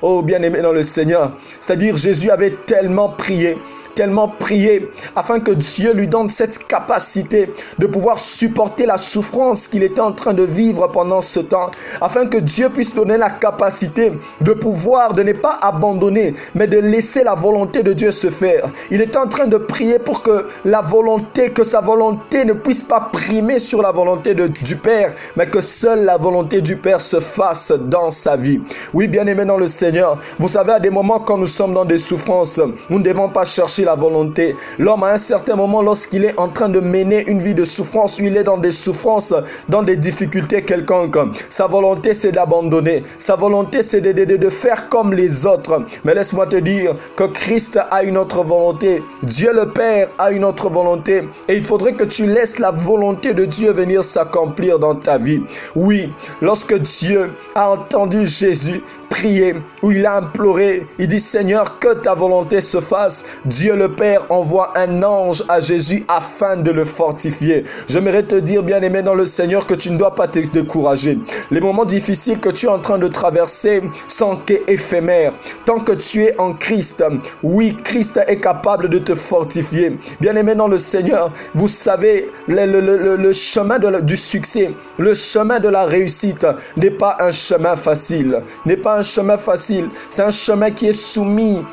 Oh 0.02 0.22
bien-aimé 0.22 0.62
dans 0.62 0.74
le 0.74 0.84
Seigneur, 0.84 1.32
c'est-à-dire 1.60 1.98
Jésus 1.98 2.30
avait 2.30 2.56
tellement 2.66 3.10
prié 3.10 3.58
tellement 3.96 4.28
prié 4.28 4.90
afin 5.16 5.40
que 5.40 5.52
Dieu 5.52 5.94
lui 5.94 6.08
donne 6.08 6.30
cette 6.30 6.68
capacité 6.68 7.52
de 7.80 7.88
pouvoir 7.88 8.20
supporter 8.20 8.86
la 8.86 8.98
souffrance 8.98 9.68
qu'il 9.68 9.84
était 9.84 10.02
en 10.02 10.12
train 10.12 10.34
de 10.34 10.44
vivre 10.44 10.88
pendant 10.88 11.22
ce 11.22 11.40
temps, 11.40 11.72
afin 12.02 12.28
que 12.28 12.38
Dieu 12.38 12.70
puisse 12.70 12.94
donner 12.94 13.18
la 13.18 13.30
capacité 13.30 14.12
de 14.42 14.54
pouvoir, 14.54 15.14
de 15.14 15.24
ne 15.24 15.34
pas 15.34 15.58
abandonner, 15.62 16.36
mais 16.54 16.68
de 16.68 16.78
laisser 16.78 17.24
la 17.24 17.36
volonté 17.36 17.84
de 17.84 17.94
Dieu 17.94 18.12
se 18.12 18.30
faire. 18.30 18.70
Il 18.92 19.02
était 19.02 19.18
en 19.18 19.28
train 19.28 19.48
de 19.48 19.58
prier 19.58 20.00
pour 20.00 20.22
que 20.22 20.48
la 20.66 20.82
volonté, 20.82 21.52
que 21.52 21.64
sa 21.64 21.82
volonté 21.82 22.46
ne 22.46 22.54
puisse 22.54 22.84
pas 22.84 23.10
primer 23.12 23.60
sur 23.60 23.82
la 23.82 23.92
volonté 23.92 24.34
de, 24.34 24.48
du 24.48 24.76
Père, 24.76 25.14
mais 25.36 25.48
que 25.48 25.62
seule 25.62 26.04
la 26.04 26.18
volonté 26.18 26.62
du 26.62 26.76
Père 26.76 27.02
se 27.02 27.20
fasse 27.20 27.72
dans 27.72 28.10
sa 28.10 28.36
vie. 28.36 28.62
Oui, 28.94 29.08
bien 29.08 29.26
aimé 29.28 29.46
dans 29.46 29.58
le 29.58 29.68
Seigneur, 29.68 30.20
vous 30.38 30.50
savez, 30.50 30.74
à 30.74 30.80
des 30.80 30.90
moments 30.90 31.20
quand 31.20 31.38
nous 31.38 31.48
sommes 31.48 31.74
dans 31.74 31.86
des 31.86 31.98
souffrances, 31.98 32.60
nous 32.90 33.00
ne 33.00 33.04
devons 33.04 33.30
pas 33.30 33.46
chercher 33.46 33.85
la 33.86 33.96
volonté. 33.96 34.56
L'homme, 34.78 35.04
à 35.04 35.14
un 35.14 35.18
certain 35.18 35.56
moment, 35.56 35.82
lorsqu'il 35.82 36.26
est 36.26 36.38
en 36.38 36.50
train 36.50 36.68
de 36.68 36.82
mener 36.82 37.24
une 37.28 37.40
vie 37.40 37.54
de 37.56 37.64
souffrance, 37.64 38.18
il 38.20 38.36
est 38.36 38.44
dans 38.44 38.58
des 38.58 38.74
souffrances, 38.74 39.34
dans 39.70 39.84
des 39.84 39.96
difficultés 39.96 40.64
quelconques, 40.64 41.18
sa 41.50 41.68
volonté, 41.68 42.14
c'est 42.14 42.32
d'abandonner. 42.32 43.04
Sa 43.20 43.36
volonté, 43.36 43.82
c'est 43.84 44.02
de, 44.02 44.12
de, 44.12 44.36
de 44.36 44.50
faire 44.50 44.90
comme 44.90 45.14
les 45.14 45.46
autres. 45.46 45.84
Mais 46.04 46.14
laisse-moi 46.14 46.48
te 46.48 46.58
dire 46.58 46.96
que 47.16 47.24
Christ 47.26 47.80
a 47.90 48.04
une 48.04 48.18
autre 48.18 48.44
volonté. 48.44 49.04
Dieu 49.24 49.54
le 49.54 49.70
Père 49.72 50.10
a 50.18 50.32
une 50.32 50.44
autre 50.44 50.70
volonté. 50.70 51.24
Et 51.48 51.56
il 51.56 51.64
faudrait 51.64 51.94
que 51.94 52.04
tu 52.04 52.26
laisses 52.26 52.60
la 52.60 52.72
volonté 52.72 53.34
de 53.34 53.46
Dieu 53.46 53.72
venir 53.72 54.04
s'accomplir 54.04 54.80
dans 54.80 54.96
ta 54.96 55.18
vie. 55.18 55.42
Oui, 55.76 56.12
lorsque 56.42 56.76
Dieu 56.76 57.32
a 57.54 57.72
entendu 57.72 58.26
Jésus 58.26 58.84
prier, 59.10 59.56
où 59.82 59.92
il 59.92 60.06
a 60.06 60.18
imploré, 60.18 60.86
il 61.00 61.08
dit 61.08 61.20
Seigneur, 61.20 61.80
que 61.80 61.94
ta 61.94 62.16
volonté 62.16 62.60
se 62.60 62.82
fasse. 62.82 63.24
Dieu 63.46 63.75
le 63.76 63.92
Père 63.92 64.26
envoie 64.30 64.74
un 64.78 65.04
ange 65.04 65.44
à 65.48 65.60
Jésus 65.60 66.06
afin 66.08 66.58
de 66.58 66.72
le 66.72 66.86
fortifier. 66.86 67.64
J'aimerais 67.88 68.24
te 68.24 68.36
dire, 68.36 68.64
bien-aimé 68.64 69.02
dans 69.02 69.16
le 69.16 69.26
Seigneur, 69.26 69.68
que 69.68 69.74
tu 69.74 69.92
ne 69.92 69.98
dois 69.98 70.16
pas 70.16 70.28
te 70.28 70.40
décourager. 70.40 71.20
Les 71.52 71.62
moments 71.62 71.86
difficiles 71.86 72.40
que 72.40 72.50
tu 72.50 72.66
es 72.66 72.70
en 72.70 72.80
train 72.80 72.98
de 72.98 73.08
traverser 73.08 73.84
sont 74.08 74.40
éphémères. 74.68 75.34
Tant 75.66 75.80
que 75.80 75.92
tu 75.94 76.24
es 76.24 76.40
en 76.40 76.54
Christ, 76.54 77.04
oui, 77.44 77.78
Christ 77.84 78.20
est 78.28 78.40
capable 78.40 78.90
de 78.90 79.00
te 79.00 79.16
fortifier. 79.16 79.98
Bien-aimé 80.20 80.56
dans 80.56 80.68
le 80.68 80.78
Seigneur, 80.78 81.32
vous 81.54 81.68
savez, 81.68 82.32
le, 82.48 83.34
chemin 83.34 83.80
du 84.02 84.18
succès, 84.18 84.74
le 84.98 85.14
chemin 85.14 85.60
de 85.60 85.70
la 85.70 85.86
réussite 85.86 86.48
n'est 86.78 86.92
pas 86.92 87.18
un 87.20 87.32
chemin 87.32 87.76
facile. 87.76 88.42
N'est 88.66 88.78
pas 88.78 89.00
un 89.00 89.04
chemin 89.04 89.38
facile. 89.38 89.90
C'est 90.10 90.24
un 90.24 90.32
chemin 90.32 90.72
qui 90.72 90.88
est 90.88 90.94
soumis 90.94 91.64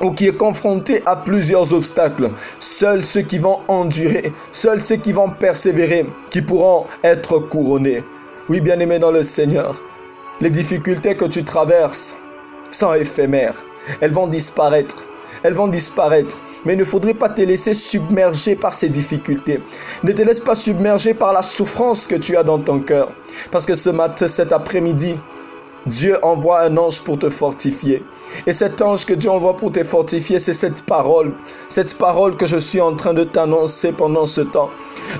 ou 0.00 0.12
qui 0.12 0.26
est 0.26 0.36
confronté 0.36 1.02
à 1.06 1.16
plusieurs 1.16 1.72
obstacles. 1.72 2.30
Seuls 2.58 3.04
ceux 3.04 3.22
qui 3.22 3.38
vont 3.38 3.60
endurer, 3.68 4.32
seuls 4.52 4.80
ceux 4.80 4.96
qui 4.96 5.12
vont 5.12 5.30
persévérer, 5.30 6.06
qui 6.30 6.42
pourront 6.42 6.86
être 7.02 7.38
couronnés. 7.38 8.02
Oui, 8.48 8.60
bien-aimé 8.60 8.98
dans 8.98 9.10
le 9.10 9.22
Seigneur, 9.22 9.80
les 10.40 10.50
difficultés 10.50 11.16
que 11.16 11.24
tu 11.24 11.44
traverses 11.44 12.16
sont 12.70 12.92
éphémères. 12.94 13.64
Elles 14.00 14.12
vont 14.12 14.26
disparaître. 14.26 15.04
Elles 15.42 15.54
vont 15.54 15.68
disparaître. 15.68 16.40
Mais 16.64 16.72
il 16.72 16.78
ne 16.78 16.84
faudrait 16.84 17.14
pas 17.14 17.28
te 17.28 17.42
laisser 17.42 17.74
submerger 17.74 18.56
par 18.56 18.72
ces 18.72 18.88
difficultés. 18.88 19.60
Ne 20.02 20.12
te 20.12 20.22
laisse 20.22 20.40
pas 20.40 20.54
submerger 20.54 21.14
par 21.14 21.32
la 21.32 21.42
souffrance 21.42 22.06
que 22.06 22.14
tu 22.14 22.36
as 22.36 22.42
dans 22.42 22.58
ton 22.58 22.80
cœur. 22.80 23.10
Parce 23.50 23.66
que 23.66 23.74
ce 23.74 23.90
matin, 23.90 24.26
cet 24.28 24.52
après-midi, 24.52 25.16
Dieu 25.86 26.16
envoie 26.22 26.62
un 26.62 26.76
ange 26.76 27.02
pour 27.02 27.18
te 27.18 27.28
fortifier. 27.28 28.02
Et 28.46 28.52
cet 28.52 28.80
ange 28.82 29.04
que 29.04 29.14
Dieu 29.14 29.30
envoie 29.30 29.56
pour 29.56 29.70
te 29.70 29.84
fortifier, 29.84 30.38
c'est 30.38 30.52
cette 30.52 30.82
parole. 30.82 31.32
Cette 31.68 31.96
parole 31.98 32.36
que 32.36 32.46
je 32.46 32.56
suis 32.56 32.80
en 32.80 32.96
train 32.96 33.14
de 33.14 33.24
t'annoncer 33.24 33.92
pendant 33.92 34.26
ce 34.26 34.40
temps. 34.40 34.70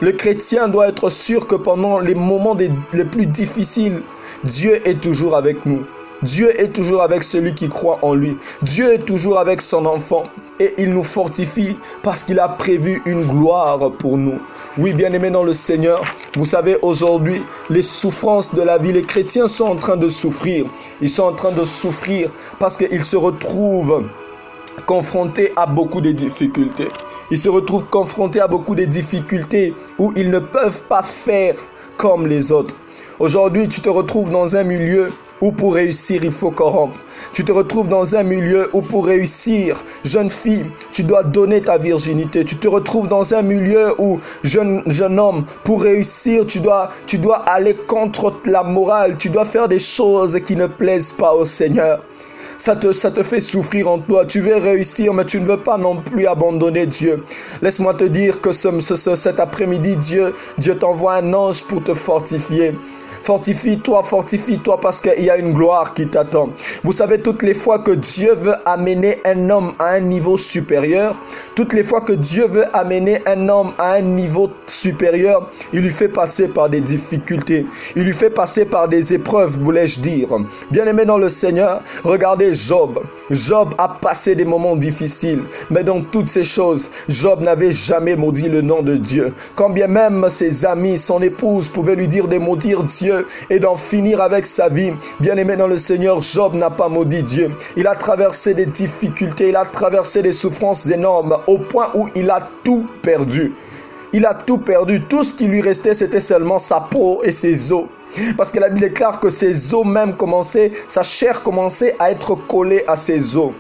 Le 0.00 0.12
chrétien 0.12 0.68
doit 0.68 0.88
être 0.88 1.10
sûr 1.10 1.46
que 1.46 1.54
pendant 1.54 1.98
les 1.98 2.14
moments 2.14 2.56
les 2.92 3.04
plus 3.04 3.26
difficiles, 3.26 4.02
Dieu 4.42 4.86
est 4.88 5.00
toujours 5.00 5.36
avec 5.36 5.66
nous. 5.66 5.84
Dieu 6.22 6.58
est 6.60 6.68
toujours 6.68 7.02
avec 7.02 7.24
celui 7.24 7.54
qui 7.54 7.68
croit 7.68 7.98
en 8.02 8.14
lui. 8.14 8.36
Dieu 8.62 8.94
est 8.94 9.04
toujours 9.04 9.38
avec 9.38 9.60
son 9.60 9.86
enfant. 9.86 10.24
Et 10.60 10.74
il 10.78 10.90
nous 10.90 11.02
fortifie 11.02 11.76
parce 12.02 12.22
qu'il 12.22 12.38
a 12.38 12.48
prévu 12.48 13.02
une 13.06 13.24
gloire 13.24 13.90
pour 13.98 14.16
nous. 14.16 14.38
Oui, 14.78 14.92
bien-aimés 14.92 15.30
dans 15.30 15.42
le 15.42 15.52
Seigneur, 15.52 16.02
vous 16.36 16.44
savez, 16.44 16.78
aujourd'hui, 16.80 17.42
les 17.70 17.82
souffrances 17.82 18.54
de 18.54 18.62
la 18.62 18.78
vie, 18.78 18.92
les 18.92 19.02
chrétiens 19.02 19.48
sont 19.48 19.66
en 19.66 19.76
train 19.76 19.96
de 19.96 20.08
souffrir. 20.08 20.66
Ils 21.00 21.10
sont 21.10 21.24
en 21.24 21.32
train 21.32 21.50
de 21.50 21.64
souffrir 21.64 22.30
parce 22.58 22.76
qu'ils 22.76 23.04
se 23.04 23.16
retrouvent 23.16 24.04
confrontés 24.86 25.52
à 25.56 25.66
beaucoup 25.66 26.00
de 26.00 26.12
difficultés. 26.12 26.88
Ils 27.30 27.38
se 27.38 27.48
retrouvent 27.48 27.86
confrontés 27.86 28.40
à 28.40 28.48
beaucoup 28.48 28.74
de 28.74 28.84
difficultés 28.84 29.74
où 29.98 30.12
ils 30.16 30.30
ne 30.30 30.38
peuvent 30.38 30.82
pas 30.82 31.02
faire 31.02 31.56
comme 31.96 32.26
les 32.26 32.52
autres. 32.52 32.76
Aujourd'hui, 33.18 33.68
tu 33.68 33.80
te 33.80 33.88
retrouves 33.88 34.30
dans 34.30 34.56
un 34.56 34.64
milieu 34.64 35.12
où 35.44 35.52
pour 35.52 35.74
réussir, 35.74 36.24
il 36.24 36.32
faut 36.32 36.50
corrompre. 36.50 36.98
Tu 37.34 37.44
te 37.44 37.52
retrouves 37.52 37.86
dans 37.86 38.16
un 38.16 38.22
milieu 38.22 38.70
où 38.72 38.80
pour 38.80 39.04
réussir, 39.04 39.84
jeune 40.02 40.30
fille, 40.30 40.64
tu 40.90 41.02
dois 41.02 41.22
donner 41.22 41.60
ta 41.60 41.76
virginité. 41.76 42.46
Tu 42.46 42.56
te 42.56 42.66
retrouves 42.66 43.08
dans 43.08 43.34
un 43.34 43.42
milieu 43.42 43.94
où, 43.98 44.20
jeune, 44.42 44.82
homme, 45.18 45.44
pour 45.62 45.82
réussir, 45.82 46.46
tu 46.46 46.60
dois, 46.60 46.92
tu 47.06 47.18
dois 47.18 47.44
aller 47.46 47.74
contre 47.74 48.32
la 48.46 48.62
morale. 48.62 49.16
Tu 49.18 49.28
dois 49.28 49.44
faire 49.44 49.68
des 49.68 49.78
choses 49.78 50.40
qui 50.46 50.56
ne 50.56 50.66
plaisent 50.66 51.12
pas 51.12 51.34
au 51.34 51.44
Seigneur. 51.44 52.00
Ça 52.56 52.76
te, 52.76 52.92
ça 52.92 53.10
te 53.10 53.22
fait 53.22 53.40
souffrir 53.40 53.88
en 53.88 53.98
toi. 53.98 54.24
Tu 54.24 54.40
veux 54.40 54.56
réussir, 54.56 55.12
mais 55.12 55.26
tu 55.26 55.40
ne 55.40 55.44
veux 55.44 55.60
pas 55.60 55.76
non 55.76 55.96
plus 55.96 56.26
abandonner 56.26 56.86
Dieu. 56.86 57.22
Laisse-moi 57.60 57.92
te 57.92 58.04
dire 58.04 58.40
que 58.40 58.52
ce, 58.52 58.80
cet 58.80 59.40
après-midi, 59.40 59.96
Dieu, 59.96 60.32
Dieu 60.56 60.78
t'envoie 60.78 61.16
un 61.16 61.34
ange 61.34 61.64
pour 61.64 61.84
te 61.84 61.92
fortifier. 61.92 62.74
Fortifie-toi, 63.24 64.02
fortifie-toi 64.02 64.78
parce 64.82 65.00
qu'il 65.00 65.24
y 65.24 65.30
a 65.30 65.38
une 65.38 65.54
gloire 65.54 65.94
qui 65.94 66.06
t'attend. 66.06 66.50
Vous 66.82 66.92
savez, 66.92 67.22
toutes 67.22 67.42
les 67.42 67.54
fois 67.54 67.78
que 67.78 67.92
Dieu 67.92 68.34
veut 68.34 68.56
amener 68.66 69.18
un 69.24 69.48
homme 69.48 69.72
à 69.78 69.92
un 69.92 70.00
niveau 70.00 70.36
supérieur, 70.36 71.16
toutes 71.54 71.72
les 71.72 71.84
fois 71.84 72.02
que 72.02 72.12
Dieu 72.12 72.46
veut 72.46 72.66
amener 72.76 73.22
un 73.24 73.48
homme 73.48 73.72
à 73.78 73.92
un 73.92 74.02
niveau 74.02 74.50
supérieur, 74.66 75.48
il 75.72 75.80
lui 75.80 75.90
fait 75.90 76.10
passer 76.10 76.48
par 76.48 76.68
des 76.68 76.82
difficultés. 76.82 77.64
Il 77.96 78.04
lui 78.04 78.12
fait 78.12 78.28
passer 78.28 78.66
par 78.66 78.88
des 78.88 79.14
épreuves, 79.14 79.58
voulais-je 79.58 80.00
dire. 80.00 80.28
Bien 80.70 80.86
aimé 80.86 81.06
dans 81.06 81.16
le 81.16 81.30
Seigneur, 81.30 81.80
regardez 82.02 82.52
Job. 82.52 83.00
Job 83.30 83.74
a 83.78 83.88
passé 83.88 84.34
des 84.34 84.44
moments 84.44 84.76
difficiles, 84.76 85.44
mais 85.70 85.82
dans 85.82 86.02
toutes 86.02 86.28
ces 86.28 86.44
choses, 86.44 86.90
Job 87.08 87.40
n'avait 87.40 87.72
jamais 87.72 88.16
maudit 88.16 88.50
le 88.50 88.60
nom 88.60 88.82
de 88.82 88.98
Dieu. 88.98 89.32
Quand 89.54 89.70
bien 89.70 89.86
même 89.88 90.26
ses 90.28 90.66
amis, 90.66 90.98
son 90.98 91.22
épouse 91.22 91.70
pouvaient 91.70 91.96
lui 91.96 92.06
dire 92.06 92.28
de 92.28 92.36
maudire 92.36 92.82
Dieu 92.82 93.13
et 93.50 93.58
d'en 93.58 93.76
finir 93.76 94.20
avec 94.20 94.46
sa 94.46 94.68
vie, 94.68 94.92
bien 95.20 95.36
aimé 95.36 95.56
dans 95.56 95.66
le 95.66 95.78
Seigneur, 95.78 96.20
Job 96.20 96.54
n'a 96.54 96.70
pas 96.70 96.88
maudit 96.88 97.22
Dieu. 97.22 97.50
Il 97.76 97.86
a 97.86 97.94
traversé 97.94 98.54
des 98.54 98.66
difficultés, 98.66 99.48
il 99.48 99.56
a 99.56 99.64
traversé 99.64 100.22
des 100.22 100.32
souffrances 100.32 100.86
énormes 100.86 101.38
au 101.46 101.58
point 101.58 101.90
où 101.94 102.08
il 102.14 102.30
a 102.30 102.48
tout 102.62 102.86
perdu. 103.02 103.54
Il 104.12 104.26
a 104.26 104.34
tout 104.34 104.58
perdu. 104.58 105.02
Tout 105.02 105.24
ce 105.24 105.34
qui 105.34 105.46
lui 105.46 105.60
restait, 105.60 105.94
c'était 105.94 106.20
seulement 106.20 106.60
sa 106.60 106.80
peau 106.80 107.22
et 107.24 107.32
ses 107.32 107.72
os. 107.72 107.86
Parce 108.36 108.52
que 108.52 108.60
la 108.60 108.68
Bible 108.68 108.88
déclare 108.88 109.18
que 109.18 109.28
ses 109.28 109.74
os 109.74 109.84
même 109.84 110.16
commençaient, 110.16 110.70
sa 110.86 111.02
chair 111.02 111.42
commençait 111.42 111.96
à 111.98 112.12
être 112.12 112.36
collée 112.36 112.84
à 112.86 112.94
ses 112.94 113.36
os. 113.36 113.50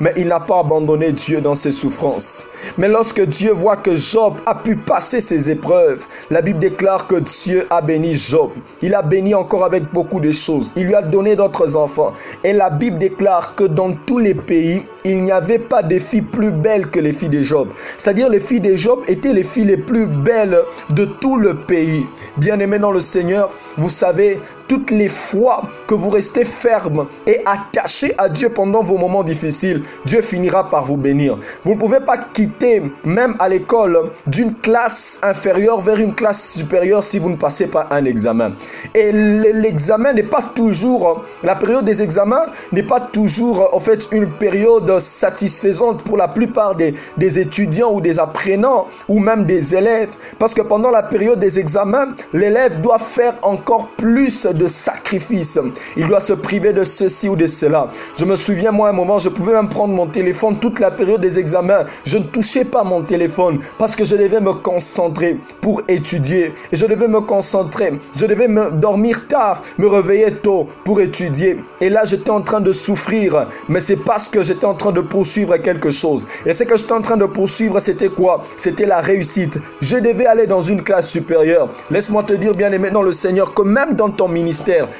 Mais 0.00 0.12
il 0.16 0.28
n'a 0.28 0.40
pas 0.40 0.60
abandonné 0.60 1.12
Dieu 1.12 1.40
dans 1.40 1.54
ses 1.54 1.72
souffrances. 1.72 2.46
Mais 2.78 2.88
lorsque 2.88 3.20
Dieu 3.20 3.52
voit 3.52 3.76
que 3.76 3.94
Job 3.94 4.34
a 4.44 4.54
pu 4.54 4.76
passer 4.76 5.20
ses 5.20 5.50
épreuves, 5.50 6.06
la 6.30 6.42
Bible 6.42 6.58
déclare 6.58 7.06
que 7.06 7.16
Dieu 7.16 7.66
a 7.70 7.80
béni 7.80 8.14
Job. 8.14 8.50
Il 8.82 8.94
a 8.94 9.02
béni 9.02 9.34
encore 9.34 9.64
avec 9.64 9.92
beaucoup 9.92 10.20
de 10.20 10.32
choses. 10.32 10.72
Il 10.76 10.86
lui 10.86 10.94
a 10.94 11.02
donné 11.02 11.36
d'autres 11.36 11.76
enfants. 11.76 12.12
Et 12.44 12.52
la 12.52 12.70
Bible 12.70 12.98
déclare 12.98 13.54
que 13.54 13.64
dans 13.64 13.92
tous 13.92 14.18
les 14.18 14.34
pays, 14.34 14.82
il 15.04 15.22
n'y 15.22 15.32
avait 15.32 15.58
pas 15.58 15.82
de 15.82 15.98
filles 15.98 16.22
plus 16.22 16.50
belles 16.50 16.88
que 16.88 16.98
les 16.98 17.12
filles 17.12 17.28
de 17.28 17.42
Job. 17.42 17.68
C'est-à-dire 17.96 18.28
les 18.28 18.40
filles 18.40 18.60
de 18.60 18.74
Job 18.74 19.00
étaient 19.06 19.32
les 19.32 19.44
filles 19.44 19.66
les 19.66 19.76
plus 19.76 20.06
belles 20.06 20.58
de 20.90 21.04
tout 21.04 21.36
le 21.36 21.54
pays. 21.54 22.06
Bien 22.36 22.58
aimés 22.58 22.78
dans 22.78 22.90
le 22.90 23.00
Seigneur, 23.00 23.50
vous 23.78 23.90
savez, 23.90 24.40
toutes 24.68 24.90
les 24.90 25.08
fois 25.08 25.62
que 25.86 25.94
vous 25.94 26.10
restez 26.10 26.44
ferme 26.44 27.06
et 27.26 27.40
attaché 27.44 28.14
à 28.18 28.28
Dieu 28.28 28.48
pendant 28.48 28.82
vos 28.82 28.98
moments 28.98 29.22
difficiles, 29.22 29.82
Dieu 30.04 30.22
finira 30.22 30.70
par 30.70 30.84
vous 30.84 30.96
bénir. 30.96 31.38
Vous 31.64 31.74
ne 31.74 31.78
pouvez 31.78 32.00
pas 32.00 32.18
quitter, 32.18 32.82
même 33.04 33.34
à 33.38 33.48
l'école, 33.48 34.10
d'une 34.26 34.54
classe 34.54 35.18
inférieure 35.22 35.80
vers 35.80 35.98
une 35.98 36.14
classe 36.14 36.54
supérieure 36.54 37.02
si 37.02 37.18
vous 37.18 37.30
ne 37.30 37.36
passez 37.36 37.66
pas 37.66 37.86
un 37.90 38.04
examen. 38.04 38.52
Et 38.94 39.12
l'examen 39.12 40.12
n'est 40.12 40.22
pas 40.22 40.42
toujours, 40.54 41.24
la 41.42 41.54
période 41.54 41.84
des 41.84 42.02
examens 42.02 42.46
n'est 42.72 42.82
pas 42.82 43.00
toujours, 43.00 43.70
en 43.72 43.80
fait, 43.80 44.08
une 44.12 44.30
période 44.32 44.98
satisfaisante 45.00 46.02
pour 46.02 46.16
la 46.16 46.28
plupart 46.28 46.74
des, 46.74 46.94
des 47.16 47.38
étudiants 47.38 47.92
ou 47.92 48.00
des 48.00 48.18
apprenants 48.18 48.86
ou 49.08 49.18
même 49.18 49.44
des 49.44 49.74
élèves. 49.74 50.10
Parce 50.38 50.54
que 50.54 50.62
pendant 50.62 50.90
la 50.90 51.02
période 51.02 51.38
des 51.38 51.58
examens, 51.58 52.08
l'élève 52.32 52.80
doit 52.80 52.98
faire 52.98 53.34
encore 53.42 53.88
plus 53.96 54.46
de 54.56 54.68
sacrifices. 54.68 55.58
Il 55.96 56.06
doit 56.06 56.20
se 56.20 56.32
priver 56.32 56.72
de 56.72 56.84
ceci 56.84 57.28
ou 57.28 57.36
de 57.36 57.46
cela. 57.46 57.90
Je 58.16 58.24
me 58.24 58.36
souviens, 58.36 58.72
moi, 58.72 58.88
un 58.88 58.92
moment, 58.92 59.18
je 59.18 59.28
pouvais 59.28 59.52
même 59.52 59.68
prendre 59.68 59.94
mon 59.94 60.06
téléphone 60.06 60.58
toute 60.58 60.80
la 60.80 60.90
période 60.90 61.20
des 61.20 61.38
examens. 61.38 61.84
Je 62.04 62.18
ne 62.18 62.24
touchais 62.24 62.64
pas 62.64 62.84
mon 62.84 63.02
téléphone 63.02 63.58
parce 63.78 63.96
que 63.96 64.04
je 64.04 64.16
devais 64.16 64.40
me 64.40 64.52
concentrer 64.52 65.38
pour 65.60 65.82
étudier. 65.88 66.52
Et 66.72 66.76
je 66.76 66.86
devais 66.86 67.08
me 67.08 67.20
concentrer. 67.20 67.98
Je 68.14 68.26
devais 68.26 68.48
me 68.48 68.70
dormir 68.70 69.26
tard, 69.28 69.62
me 69.78 69.86
réveiller 69.86 70.32
tôt 70.34 70.66
pour 70.84 71.00
étudier. 71.00 71.60
Et 71.80 71.90
là, 71.90 72.04
j'étais 72.04 72.30
en 72.30 72.42
train 72.42 72.60
de 72.60 72.72
souffrir. 72.72 73.48
Mais 73.68 73.80
c'est 73.80 73.96
parce 73.96 74.28
que 74.28 74.42
j'étais 74.42 74.66
en 74.66 74.74
train 74.74 74.92
de 74.92 75.00
poursuivre 75.00 75.56
quelque 75.58 75.90
chose. 75.90 76.26
Et 76.44 76.52
ce 76.52 76.64
que 76.64 76.76
j'étais 76.76 76.92
en 76.92 77.02
train 77.02 77.16
de 77.16 77.26
poursuivre, 77.26 77.78
c'était 77.80 78.08
quoi? 78.08 78.42
C'était 78.56 78.86
la 78.86 79.00
réussite. 79.00 79.58
Je 79.80 79.96
devais 79.96 80.26
aller 80.26 80.46
dans 80.46 80.62
une 80.62 80.82
classe 80.82 81.10
supérieure. 81.10 81.68
Laisse-moi 81.90 82.22
te 82.22 82.32
dire, 82.32 82.52
bien 82.52 82.72
aimé 82.72 82.90
dans 82.90 83.02
le 83.02 83.12
Seigneur, 83.12 83.54
que 83.54 83.62
même 83.62 83.94
dans 83.94 84.10
ton 84.10 84.28
ministère, 84.28 84.45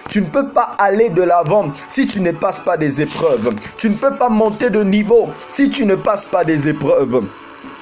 tu 0.08 0.20
ne 0.20 0.26
peux 0.26 0.48
pas 0.48 0.74
aller 0.78 1.08
de 1.10 1.22
l'avant 1.22 1.72
si 1.88 2.06
tu 2.06 2.20
ne 2.20 2.32
passes 2.32 2.60
pas 2.60 2.76
des 2.76 3.02
épreuves. 3.02 3.54
Tu 3.76 3.90
ne 3.90 3.94
peux 3.94 4.14
pas 4.14 4.28
monter 4.28 4.70
de 4.70 4.82
niveau 4.82 5.30
si 5.48 5.70
tu 5.70 5.86
ne 5.86 5.94
passes 5.94 6.26
pas 6.26 6.44
des 6.44 6.68
épreuves. 6.68 7.22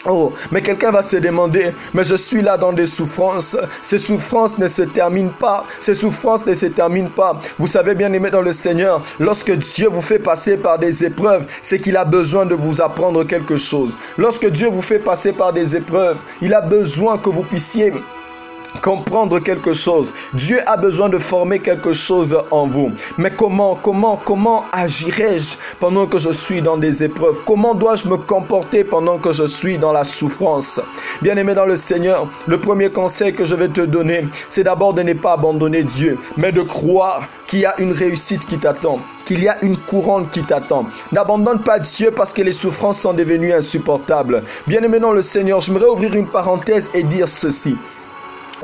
Oh, 0.07 0.35
mais 0.51 0.61
quelqu'un 0.61 0.91
va 0.91 1.01
se 1.03 1.17
demander, 1.17 1.73
mais 1.95 2.05
je 2.05 2.17
suis 2.17 2.43
là 2.43 2.59
dans 2.59 2.75
des 2.75 2.85
souffrances. 2.85 3.57
Ces 3.81 3.99
souffrances 3.99 4.59
ne 4.59 4.67
se 4.67 4.83
terminent 4.83 5.33
pas. 5.41 5.65
Ces 5.81 5.95
souffrances 5.95 6.45
ne 6.45 6.55
se 6.55 6.67
terminent 6.67 7.09
pas. 7.09 7.41
Vous 7.59 7.67
savez 7.67 7.95
bien 7.95 8.13
aimé 8.13 8.31
dans 8.31 8.43
le 8.43 8.53
Seigneur, 8.53 9.03
lorsque 9.19 9.53
Dieu 9.53 9.89
vous 9.89 10.03
fait 10.03 10.19
passer 10.19 10.59
par 10.59 10.79
des 10.79 11.07
épreuves, 11.07 11.47
c'est 11.63 11.79
qu'il 11.79 11.97
a 11.97 12.05
besoin 12.05 12.45
de 12.45 12.55
vous 12.55 12.83
apprendre 12.83 13.25
quelque 13.25 13.57
chose. 13.57 13.97
Lorsque 14.19 14.47
Dieu 14.51 14.69
vous 14.69 14.83
fait 14.83 14.99
passer 14.99 15.33
par 15.33 15.55
des 15.55 15.75
épreuves, 15.75 16.19
il 16.43 16.53
a 16.53 16.61
besoin 16.61 17.17
que 17.17 17.31
vous 17.31 17.43
puissiez 17.43 17.95
comprendre 18.83 19.39
quelque 19.41 19.73
chose. 19.73 20.13
Dieu 20.33 20.61
a 20.67 20.77
besoin 20.77 21.09
de 21.09 21.19
former 21.19 21.59
quelque 21.59 21.93
chose 21.93 22.37
en 22.51 22.67
vous. 22.67 22.93
Mais 23.19 23.31
comment, 23.31 23.75
comment, 23.75 24.21
comment 24.23 24.65
agirai-je 24.73 25.57
pendant 25.81 26.07
que 26.07 26.19
je 26.19 26.31
suis 26.31 26.63
dans 26.63 26.77
des 26.77 27.05
épreuves? 27.05 27.43
Comment 27.47 27.75
dois-je 27.75 28.09
me 28.09 28.17
comporter 28.17 28.85
pendant 28.85 29.19
que 29.19 29.33
je 29.33 29.47
suis 29.47 29.79
dans 29.79 29.93
la 29.93 30.05
souffrance? 30.05 30.81
Bien-aimé 31.23 31.55
dans 31.55 31.67
le 31.67 31.77
Seigneur, 31.77 32.27
le 32.47 32.59
premier 32.59 32.91
conseil 32.91 33.35
que 33.35 33.45
je 33.45 33.55
vais 33.55 33.69
te 33.69 33.81
donner, 33.81 34.27
c'est 34.49 34.65
d'abord 34.65 34.95
de 34.95 35.03
ne 35.03 35.13
pas 35.15 35.33
abandonner 35.33 35.83
Dieu, 35.83 36.19
mais 36.37 36.53
de 36.53 36.63
croire 36.63 37.29
qu'il 37.47 37.61
y 37.61 37.67
a 37.67 37.79
une 37.81 37.93
réussite 37.93 38.47
qui 38.47 38.59
t'attend, 38.59 39.01
qu'il 39.25 39.43
y 39.43 39.49
a 39.49 39.63
une 39.63 39.77
couronne 39.77 40.29
qui 40.29 40.43
t'attend. 40.43 40.87
N'abandonne 41.13 41.61
pas 41.61 41.79
Dieu 41.79 42.11
parce 42.11 42.33
que 42.33 42.43
les 42.43 42.53
souffrances 42.53 43.01
sont 43.01 43.13
devenues 43.13 43.53
insupportables. 43.53 44.43
Bien-aimé 44.67 44.99
dans 44.99 45.13
le 45.13 45.23
Seigneur, 45.23 45.61
j'aimerais 45.61 45.87
ouvrir 45.87 46.15
une 46.15 46.27
parenthèse 46.27 46.91
et 46.95 47.03
dire 47.03 47.29
ceci. 47.29 47.77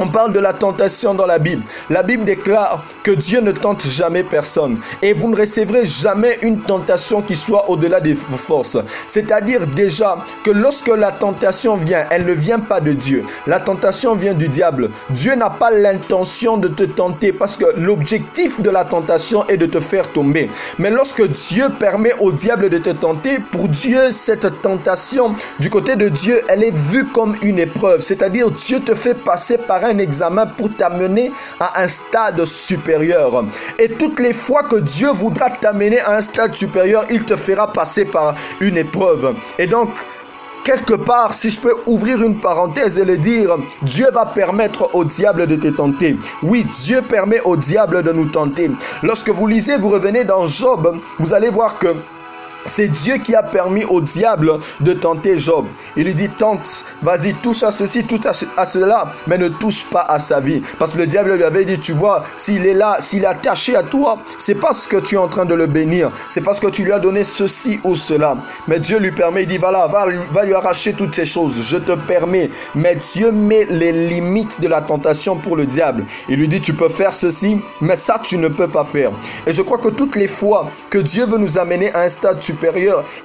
On 0.03 0.09
parle 0.09 0.33
de 0.33 0.41
la 0.41 0.55
tentation 0.55 1.13
dans 1.13 1.27
la 1.27 1.39
Bible. 1.39 1.63
La 1.91 2.03
Bible 2.03 2.25
déclare 2.25 2.83
que 3.03 3.11
Dieu 3.11 3.43
ne 3.43 3.53
tente 3.53 3.87
jamais 3.87 4.23
personne. 4.23 4.79
Et 5.03 5.13
vous 5.13 5.29
ne 5.29 5.37
recevrez 5.37 5.85
jamais 5.85 6.39
une 6.41 6.61
tentation 6.61 7.21
qui 7.21 7.37
soit 7.37 7.69
au-delà 7.69 8.01
de 8.01 8.15
vos 8.15 8.39
forces. 8.39 8.79
C'est-à-dire 9.07 9.67
déjà 9.67 10.25
que 10.43 10.53
lorsque 10.53 10.89
la 10.89 11.13
tentation 11.13 11.77
vient, 11.77 12.07
elle 12.11 12.25
ne 12.25 12.33
vient 12.33 12.61
pas 12.61 12.81
de 12.81 12.95
Dieu. 12.95 13.27
La 13.47 13.61
tentation 13.61 14.15
vient 14.15 14.33
du 14.33 14.49
diable. 14.49 14.89
Dieu 15.11 15.35
n'a 15.35 15.51
pas 15.51 15.71
l'intention 15.71 16.57
de 16.57 16.69
te 16.69 16.85
tenter 16.85 17.35
parce 17.35 17.59
que 17.59 17.67
l'objectif 17.77 18.63
de 18.63 18.71
la 18.71 18.87
tentation 18.87 19.47
est 19.49 19.59
de 19.59 19.67
te 19.67 19.81
faire 19.81 20.11
tomber. 20.13 20.49
Mais 20.79 20.89
lorsque 20.89 21.27
Dieu 21.29 21.69
permet 21.79 22.15
au 22.21 22.33
diable 22.33 22.71
de 22.71 22.79
te 22.79 22.89
tenter, 22.89 23.39
pour 23.39 23.69
Dieu, 23.69 24.13
cette 24.13 24.63
tentation, 24.63 25.35
du 25.59 25.69
côté 25.69 25.95
de 25.97 26.09
Dieu, 26.09 26.41
elle 26.49 26.65
est 26.65 26.75
vue 26.75 27.05
comme 27.05 27.37
une 27.43 27.59
épreuve. 27.59 28.01
C'est-à-dire 28.01 28.51
Dieu 28.51 28.81
te 28.81 28.95
fait 28.95 29.13
passer 29.13 29.59
par 29.59 29.85
un 29.85 29.90
examen 29.99 30.47
pour 30.47 30.71
t'amener 30.75 31.33
à 31.59 31.83
un 31.83 31.89
stade 31.89 32.45
supérieur. 32.45 33.45
Et 33.79 33.91
toutes 33.91 34.21
les 34.21 34.33
fois 34.33 34.63
que 34.63 34.77
Dieu 34.77 35.11
voudra 35.11 35.51
t'amener 35.51 36.01
à 36.01 36.17
un 36.17 36.21
stade 36.21 36.55
supérieur, 36.55 37.05
il 37.11 37.25
te 37.25 37.37
fera 37.37 37.73
passer 37.73 38.05
par 38.05 38.35
une 38.61 38.77
épreuve. 38.77 39.35
Et 39.59 39.67
donc, 39.67 39.91
quelque 40.65 40.95
part, 40.95 41.35
si 41.35 41.51
je 41.51 41.61
peux 41.61 41.75
ouvrir 41.87 42.23
une 42.23 42.41
parenthèse 42.41 42.99
et 42.99 43.05
le 43.05 43.17
dire, 43.17 43.57
Dieu 43.83 44.07
va 44.13 44.27
permettre 44.27 44.95
au 44.95 45.05
diable 45.05 45.47
de 45.47 45.57
te 45.57 45.69
tenter. 45.69 46.17
Oui, 46.43 46.67
Dieu 46.79 47.03
permet 47.03 47.41
au 47.41 47.57
diable 47.57 48.03
de 48.03 48.13
nous 48.13 48.27
tenter. 48.27 48.71
Lorsque 49.03 49.31
vous 49.31 49.47
lisez, 49.47 49.77
vous 49.77 49.89
revenez 49.89 50.25
dans 50.25 50.47
Job, 50.47 50.97
vous 51.19 51.35
allez 51.35 51.51
voir 51.51 51.79
que 51.79 51.95
c'est 52.67 52.89
Dieu 52.89 53.17
qui 53.19 53.35
a 53.35 53.43
permis 53.43 53.85
au 53.85 54.01
diable 54.01 54.61
de 54.81 54.93
tenter 54.93 55.37
Job. 55.37 55.67
Il 55.97 56.05
lui 56.05 56.15
dit, 56.15 56.29
tente, 56.29 56.85
vas-y, 57.03 57.35
touche 57.35 57.63
à 57.63 57.71
ceci, 57.71 58.05
touche 58.05 58.27
à, 58.57 58.65
cela, 58.65 59.13
mais 59.27 59.39
ne 59.39 59.49
touche 59.49 59.87
pas 59.87 60.03
à 60.03 60.19
sa 60.19 60.41
vie. 60.41 60.63
Parce 60.79 60.93
que 60.93 60.99
le 60.99 61.07
diable 61.07 61.35
lui 61.35 61.45
avait 61.45 61.65
dit, 61.65 61.79
tu 61.79 61.93
vois, 61.93 62.25
s'il 62.37 62.67
est 62.67 62.75
là, 62.75 62.97
s'il 63.01 63.25
est 63.25 63.27
attaché 63.27 63.77
à 63.77 63.83
toi, 63.83 64.19
c'est 64.39 64.55
parce 64.55 64.87
que 64.87 64.97
tu 64.97 65.17
es 65.17 65.19
en 65.19 65.29
train 65.29 65.45
de 65.45 65.55
le 65.55 65.67
bénir. 65.67 66.11
C'est 66.29 66.43
parce 66.43 66.61
que 66.61 66.69
tu 66.69 66.85
lui 66.85 66.93
as 66.93 66.99
donné 66.99 67.25
ceci 67.25 67.81
ou 67.85 67.97
cela. 67.97 68.37
Mais 68.69 68.79
Dieu 68.79 68.99
lui 68.99 69.13
permet, 69.13 69.43
il 69.43 69.47
dit, 69.47 69.59
voilà, 69.59 69.87
va, 69.87 70.07
va 70.31 70.45
lui 70.45 70.55
arracher 70.55 70.93
toutes 70.93 71.15
ces 71.15 71.25
choses. 71.25 71.61
Je 71.63 71.77
te 71.77 71.93
permets. 71.93 72.51
Mais 72.75 72.97
Dieu 72.97 73.33
met 73.33 73.67
les 73.71 73.93
limites 73.93 74.61
de 74.61 74.69
la 74.69 74.81
tentation 74.81 75.37
pour 75.37 75.57
le 75.57 75.67
diable. 75.67 76.05
Il 76.29 76.39
lui 76.39 76.49
dit, 76.49 76.61
tu 76.61 76.75
peux 76.75 76.89
faire 76.89 77.13
ceci, 77.13 77.61
mais 77.81 77.97
ça, 77.97 78.21
tu 78.23 78.39
ne 78.39 78.49
peux 78.49 78.69
pas 78.69 78.85
faire. 78.85 79.11
Et 79.47 79.53
je 79.53 79.63
crois 79.63 79.79
que 79.79 79.89
toutes 79.89 80.17
les 80.17 80.29
fois 80.29 80.71
que 80.89 80.99
Dieu 80.99 81.27
veut 81.27 81.39
nous 81.39 81.59
amener 81.59 81.93
à 81.93 82.03
un 82.03 82.09
stade 82.09 82.39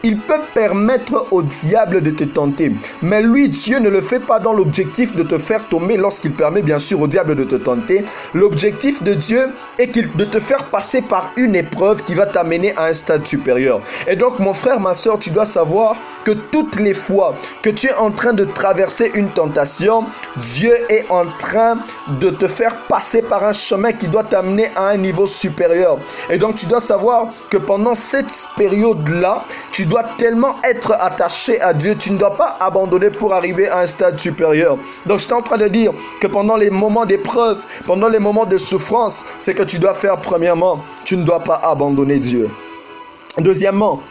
il 0.03 0.17
peut 0.17 0.41
permettre 0.53 1.27
au 1.31 1.41
diable 1.41 2.01
de 2.01 2.11
te 2.11 2.23
tenter. 2.23 2.71
Mais 3.01 3.21
lui, 3.21 3.49
Dieu 3.49 3.79
ne 3.79 3.89
le 3.89 4.01
fait 4.01 4.19
pas 4.19 4.39
dans 4.39 4.53
l'objectif 4.53 5.15
de 5.15 5.23
te 5.23 5.37
faire 5.37 5.67
tomber 5.67 5.97
lorsqu'il 5.97 6.31
permet 6.31 6.61
bien 6.61 6.79
sûr 6.79 7.01
au 7.01 7.07
diable 7.07 7.35
de 7.35 7.43
te 7.43 7.55
tenter. 7.55 8.05
L'objectif 8.33 9.03
de 9.03 9.13
Dieu 9.13 9.49
est 9.77 9.95
de 9.95 10.25
te 10.25 10.39
faire 10.39 10.65
passer 10.65 11.01
par 11.01 11.31
une 11.37 11.55
épreuve 11.55 12.03
qui 12.03 12.13
va 12.13 12.25
t'amener 12.25 12.75
à 12.75 12.85
un 12.85 12.93
stade 12.93 13.25
supérieur. 13.25 13.81
Et 14.07 14.15
donc 14.15 14.39
mon 14.39 14.53
frère, 14.53 14.79
ma 14.79 14.93
soeur, 14.93 15.19
tu 15.19 15.29
dois 15.29 15.45
savoir 15.45 15.95
que 16.23 16.31
toutes 16.31 16.77
les 16.77 16.93
fois 16.93 17.35
que 17.61 17.69
tu 17.69 17.87
es 17.87 17.93
en 17.93 18.11
train 18.11 18.33
de 18.33 18.45
traverser 18.45 19.11
une 19.15 19.29
tentation, 19.29 20.05
Dieu 20.37 20.75
est 20.89 21.05
en 21.09 21.25
train 21.39 21.77
de 22.07 22.29
te 22.29 22.47
faire 22.47 22.75
passer 22.87 23.21
par 23.21 23.43
un 23.43 23.53
chemin 23.53 23.91
qui 23.93 24.07
doit 24.07 24.23
t'amener 24.23 24.69
à 24.75 24.89
un 24.89 24.97
niveau 24.97 25.27
supérieur. 25.27 25.99
Et 26.29 26.37
donc 26.37 26.55
tu 26.55 26.65
dois 26.65 26.79
savoir 26.79 27.27
que 27.49 27.57
pendant 27.57 27.95
cette 27.95 28.29
période-là, 29.15 29.45
tu 29.71 29.85
dois 29.85 30.03
tellement 30.17 30.55
être 30.63 30.93
attaché 30.99 31.59
à 31.61 31.73
Dieu, 31.73 31.95
tu 31.97 32.11
ne 32.11 32.17
dois 32.17 32.35
pas 32.35 32.57
abandonner 32.59 33.09
pour 33.09 33.33
arriver 33.33 33.67
à 33.67 33.79
un 33.79 33.87
stade 33.87 34.19
supérieur. 34.19 34.77
Donc 35.05 35.19
je 35.19 35.25
suis 35.25 35.33
en 35.33 35.41
train 35.41 35.57
de 35.57 35.67
dire 35.67 35.91
que 36.21 36.27
pendant 36.27 36.57
les 36.57 36.69
moments 36.69 37.05
d'épreuve, 37.05 37.63
pendant 37.85 38.07
les 38.07 38.19
moments 38.19 38.45
de 38.45 38.57
souffrance, 38.57 39.25
c'est 39.39 39.53
que 39.53 39.63
tu 39.63 39.79
dois 39.79 39.93
faire 39.93 40.17
premièrement, 40.17 40.83
tu 41.03 41.17
ne 41.17 41.23
dois 41.23 41.41
pas 41.41 41.59
abandonner 41.63 42.19
Dieu. 42.19 42.49
Deuxièmement, 43.37 44.01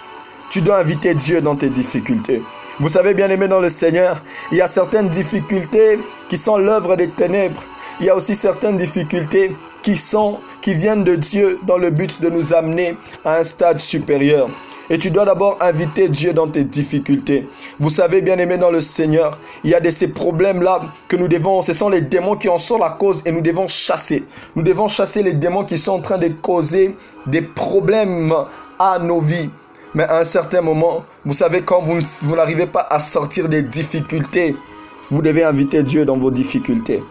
tu 0.50 0.60
dois 0.60 0.78
inviter 0.78 1.14
Dieu 1.14 1.40
dans 1.40 1.56
tes 1.56 1.70
difficultés. 1.70 2.42
Vous 2.80 2.88
savez, 2.88 3.14
bien 3.14 3.30
aimé 3.30 3.46
dans 3.46 3.60
le 3.60 3.68
Seigneur, 3.68 4.20
il 4.50 4.58
y 4.58 4.60
a 4.60 4.66
certaines 4.66 5.08
difficultés 5.08 5.98
qui 6.28 6.36
sont 6.36 6.58
l'œuvre 6.58 6.96
des 6.96 7.08
ténèbres. 7.08 7.62
Il 8.00 8.06
y 8.06 8.10
a 8.10 8.16
aussi 8.16 8.34
certaines 8.34 8.76
difficultés 8.76 9.54
qui 9.82 9.96
sont, 9.96 10.40
qui 10.60 10.74
viennent 10.74 11.04
de 11.04 11.14
Dieu 11.14 11.60
dans 11.62 11.78
le 11.78 11.90
but 11.90 12.20
de 12.20 12.28
nous 12.28 12.52
amener 12.52 12.96
à 13.24 13.36
un 13.36 13.44
stade 13.44 13.80
supérieur. 13.80 14.48
Et 14.90 14.99
tu 14.99 15.11
dois 15.11 15.25
d'abord 15.25 15.57
inviter 15.61 16.09
Dieu 16.09 16.33
dans 16.35 16.47
tes 16.47 16.64
difficultés. 16.64 17.49
Vous 17.81 17.88
savez, 17.88 18.20
bien 18.20 18.38
aimé 18.38 18.59
dans 18.59 18.70
le 18.70 18.81
Seigneur, 18.81 19.38
il 19.64 19.70
y 19.70 19.75
a 19.75 19.81
de 19.81 19.88
ces 19.88 20.09
problèmes-là 20.09 20.83
que 21.09 21.16
nous 21.16 21.29
devons, 21.29 21.62
ce 21.62 21.73
sont 21.73 21.88
les 21.88 22.03
démons 22.03 22.37
qui 22.37 22.51
en 22.51 22.59
sont 22.59 22.77
la 22.77 22.90
cause 22.90 23.23
et 23.25 23.33
nous 23.33 23.40
devons 23.40 23.66
chasser. 23.66 24.25
Nous 24.57 24.62
devons 24.62 24.88
chasser 24.88 25.23
les 25.23 25.33
démons 25.33 25.64
qui 25.64 25.79
sont 25.79 25.92
en 25.92 26.01
train 26.01 26.18
de 26.18 26.29
causer 26.29 26.97
des 27.27 27.40
problèmes 27.40 28.35
à 28.79 28.99
nos 28.99 29.20
vies. 29.20 29.49
Mais 29.94 30.05
à 30.05 30.18
un 30.18 30.25
certain 30.25 30.61
moment, 30.61 31.05
vous 31.25 31.35
savez, 31.35 31.62
quand 31.62 31.81
vous, 31.81 32.35
n'arrivez 32.35 32.66
pas 32.66 32.87
à 32.90 32.99
sortir 32.99 33.49
des 33.49 33.62
difficultés, 33.62 34.57
vous 35.11 35.23
devez 35.23 35.44
inviter 35.44 35.83
Dieu 35.83 36.05
dans 36.05 36.16
vos 36.16 36.31
difficultés. 36.31 37.03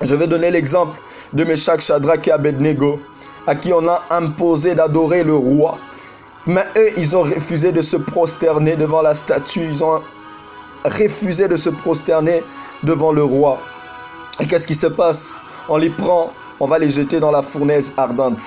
Je 0.00 0.14
vais 0.14 0.26
donner 0.26 0.50
l'exemple 0.50 0.98
de 1.32 1.44
Meshach, 1.44 1.80
Shadrach 1.80 2.26
et 2.26 2.32
Abednego, 2.32 3.00
à 3.46 3.54
qui 3.54 3.72
on 3.72 3.86
a 3.86 4.02
imposé 4.10 4.74
d'adorer 4.74 5.22
le 5.22 5.34
roi. 5.34 5.78
Mais 6.46 6.64
eux, 6.76 6.90
ils 6.96 7.16
ont 7.16 7.22
refusé 7.22 7.70
de 7.70 7.82
se 7.82 7.96
prosterner 7.96 8.76
devant 8.76 9.02
la 9.02 9.14
statue. 9.14 9.64
Ils 9.64 9.84
ont 9.84 10.00
refusé 10.84 11.46
de 11.46 11.56
se 11.56 11.70
prosterner 11.70 12.42
devant 12.82 13.12
le 13.12 13.22
roi. 13.22 13.58
Et 14.40 14.46
qu'est-ce 14.46 14.66
qui 14.66 14.74
se 14.74 14.88
passe? 14.88 15.40
On 15.68 15.76
les 15.76 15.90
prend, 15.90 16.32
on 16.58 16.66
va 16.66 16.78
les 16.78 16.88
jeter 16.88 17.20
dans 17.20 17.30
la 17.30 17.42
fournaise 17.42 17.94
ardente. 17.96 18.42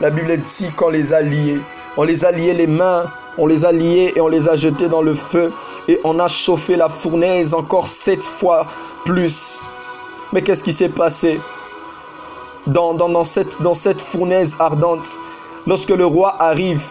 La 0.00 0.10
Bible 0.10 0.38
dit 0.38 0.70
qu'on 0.72 0.90
les 0.90 1.12
a 1.12 1.22
liés. 1.22 1.60
On 1.96 2.04
les 2.04 2.24
a 2.24 2.30
liés 2.30 2.54
les 2.54 2.68
mains, 2.68 3.06
on 3.36 3.46
les 3.46 3.64
a 3.64 3.72
liés 3.72 4.12
et 4.14 4.20
on 4.20 4.28
les 4.28 4.48
a 4.48 4.54
jetés 4.54 4.88
dans 4.88 5.02
le 5.02 5.14
feu. 5.14 5.52
Et 5.88 5.98
on 6.04 6.20
a 6.20 6.28
chauffé 6.28 6.76
la 6.76 6.88
fournaise 6.88 7.52
encore 7.52 7.88
sept 7.88 8.24
fois 8.24 8.66
plus. 9.04 9.64
Mais 10.32 10.42
qu'est-ce 10.42 10.62
qui 10.62 10.72
s'est 10.72 10.88
passé? 10.88 11.40
Dans, 12.66 12.94
dans, 12.94 13.24
cette, 13.24 13.60
dans 13.62 13.74
cette 13.74 14.00
fournaise 14.00 14.56
ardente 14.60 15.18
Lorsque 15.66 15.90
le 15.90 16.06
roi 16.06 16.36
arrive, 16.42 16.84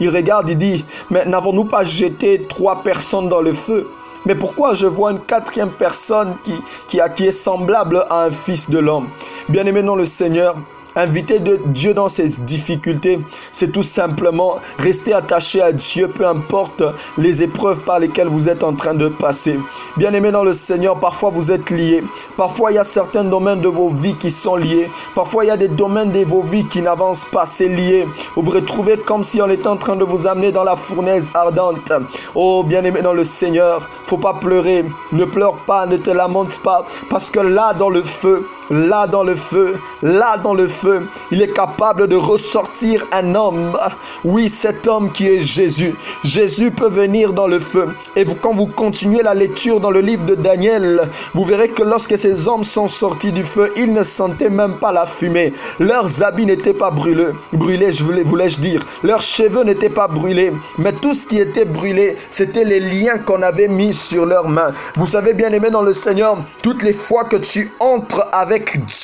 il 0.00 0.10
regarde, 0.10 0.48
il 0.50 0.58
dit, 0.58 0.84
mais 1.10 1.24
n'avons-nous 1.24 1.64
pas 1.64 1.84
jeté 1.84 2.46
trois 2.48 2.82
personnes 2.82 3.28
dans 3.28 3.40
le 3.40 3.52
feu? 3.52 3.88
Mais 4.24 4.34
pourquoi 4.34 4.74
je 4.74 4.86
vois 4.86 5.12
une 5.12 5.20
quatrième 5.20 5.70
personne 5.70 6.34
qui, 6.42 6.54
qui, 6.88 6.98
qui 7.14 7.26
est 7.26 7.30
semblable 7.30 8.04
à 8.10 8.24
un 8.24 8.30
fils 8.30 8.68
de 8.68 8.78
l'homme? 8.78 9.08
Bien 9.48 9.64
aimé 9.66 9.82
dans 9.82 9.94
le 9.94 10.04
Seigneur, 10.04 10.56
Inviter 10.98 11.40
de 11.40 11.60
Dieu 11.66 11.92
dans 11.92 12.08
ses 12.08 12.26
difficultés, 12.38 13.20
c'est 13.52 13.70
tout 13.70 13.82
simplement 13.82 14.56
rester 14.78 15.12
attaché 15.12 15.60
à 15.60 15.70
Dieu, 15.70 16.08
peu 16.08 16.26
importe 16.26 16.82
les 17.18 17.42
épreuves 17.42 17.80
par 17.80 17.98
lesquelles 17.98 18.28
vous 18.28 18.48
êtes 18.48 18.64
en 18.64 18.72
train 18.72 18.94
de 18.94 19.08
passer. 19.08 19.58
Bien 19.98 20.14
aimé 20.14 20.30
dans 20.30 20.42
le 20.42 20.54
Seigneur, 20.54 20.98
parfois 20.98 21.28
vous 21.28 21.52
êtes 21.52 21.68
liés. 21.68 22.02
Parfois 22.38 22.72
il 22.72 22.76
y 22.76 22.78
a 22.78 22.84
certains 22.84 23.24
domaines 23.24 23.60
de 23.60 23.68
vos 23.68 23.90
vies 23.90 24.14
qui 24.14 24.30
sont 24.30 24.56
liés. 24.56 24.90
Parfois 25.14 25.44
il 25.44 25.48
y 25.48 25.50
a 25.50 25.58
des 25.58 25.68
domaines 25.68 26.12
de 26.12 26.24
vos 26.24 26.40
vies 26.40 26.66
qui 26.66 26.80
n'avancent 26.80 27.26
pas, 27.26 27.44
c'est 27.44 27.68
lié. 27.68 28.06
Vous 28.34 28.40
vous 28.40 28.50
retrouvez 28.50 28.96
comme 28.96 29.22
si 29.22 29.42
on 29.42 29.50
était 29.50 29.68
en 29.68 29.76
train 29.76 29.96
de 29.96 30.04
vous 30.04 30.26
amener 30.26 30.50
dans 30.50 30.64
la 30.64 30.76
fournaise 30.76 31.30
ardente. 31.34 31.92
Oh, 32.34 32.64
bien 32.66 32.82
aimé 32.84 33.02
dans 33.02 33.12
le 33.12 33.24
Seigneur, 33.24 33.86
faut 34.06 34.16
pas 34.16 34.32
pleurer. 34.32 34.86
Ne 35.12 35.26
pleure 35.26 35.58
pas, 35.66 35.84
ne 35.84 35.98
te 35.98 36.08
lamente 36.08 36.58
pas. 36.60 36.86
Parce 37.10 37.28
que 37.30 37.40
là, 37.40 37.74
dans 37.74 37.90
le 37.90 38.02
feu, 38.02 38.48
là 38.70 39.06
dans 39.06 39.22
le 39.22 39.34
feu, 39.34 39.74
là 40.02 40.38
dans 40.42 40.54
le 40.54 40.66
feu, 40.66 41.06
il 41.30 41.42
est 41.42 41.52
capable 41.52 42.08
de 42.08 42.16
ressortir 42.16 43.06
un 43.12 43.34
homme. 43.34 43.76
Oui, 44.24 44.48
cet 44.48 44.88
homme 44.88 45.12
qui 45.12 45.26
est 45.28 45.40
Jésus. 45.40 45.94
Jésus 46.24 46.70
peut 46.70 46.88
venir 46.88 47.32
dans 47.32 47.46
le 47.46 47.58
feu. 47.58 47.88
Et 48.16 48.24
quand 48.40 48.52
vous 48.52 48.66
continuez 48.66 49.22
la 49.22 49.34
lecture 49.34 49.80
dans 49.80 49.90
le 49.90 50.00
livre 50.00 50.24
de 50.24 50.34
Daniel, 50.34 51.08
vous 51.34 51.44
verrez 51.44 51.68
que 51.68 51.82
lorsque 51.82 52.18
ces 52.18 52.48
hommes 52.48 52.64
sont 52.64 52.88
sortis 52.88 53.32
du 53.32 53.44
feu, 53.44 53.72
ils 53.76 53.92
ne 53.92 54.02
sentaient 54.02 54.50
même 54.50 54.74
pas 54.74 54.92
la 54.92 55.06
fumée. 55.06 55.52
Leurs 55.78 56.22
habits 56.22 56.46
n'étaient 56.46 56.74
pas 56.74 56.90
brûlés, 56.90 57.28
brûlés, 57.52 57.92
je 57.92 58.04
voulais, 58.04 58.22
voulais-je 58.22 58.60
dire. 58.60 58.86
Leurs 59.02 59.22
cheveux 59.22 59.64
n'étaient 59.64 59.88
pas 59.90 60.08
brûlés. 60.08 60.52
Mais 60.78 60.92
tout 60.92 61.14
ce 61.14 61.26
qui 61.26 61.38
était 61.38 61.64
brûlé, 61.64 62.16
c'était 62.30 62.64
les 62.64 62.80
liens 62.80 63.18
qu'on 63.18 63.42
avait 63.42 63.68
mis 63.68 63.94
sur 63.94 64.26
leurs 64.26 64.48
mains. 64.48 64.70
Vous 64.96 65.06
savez 65.06 65.34
bien 65.34 65.52
aimé 65.52 65.70
dans 65.70 65.82
le 65.82 65.92
Seigneur, 65.92 66.38
toutes 66.62 66.82
les 66.82 66.92
fois 66.92 67.24
que 67.24 67.36
tu 67.36 67.70
entres 67.80 68.26
avec 68.32 68.55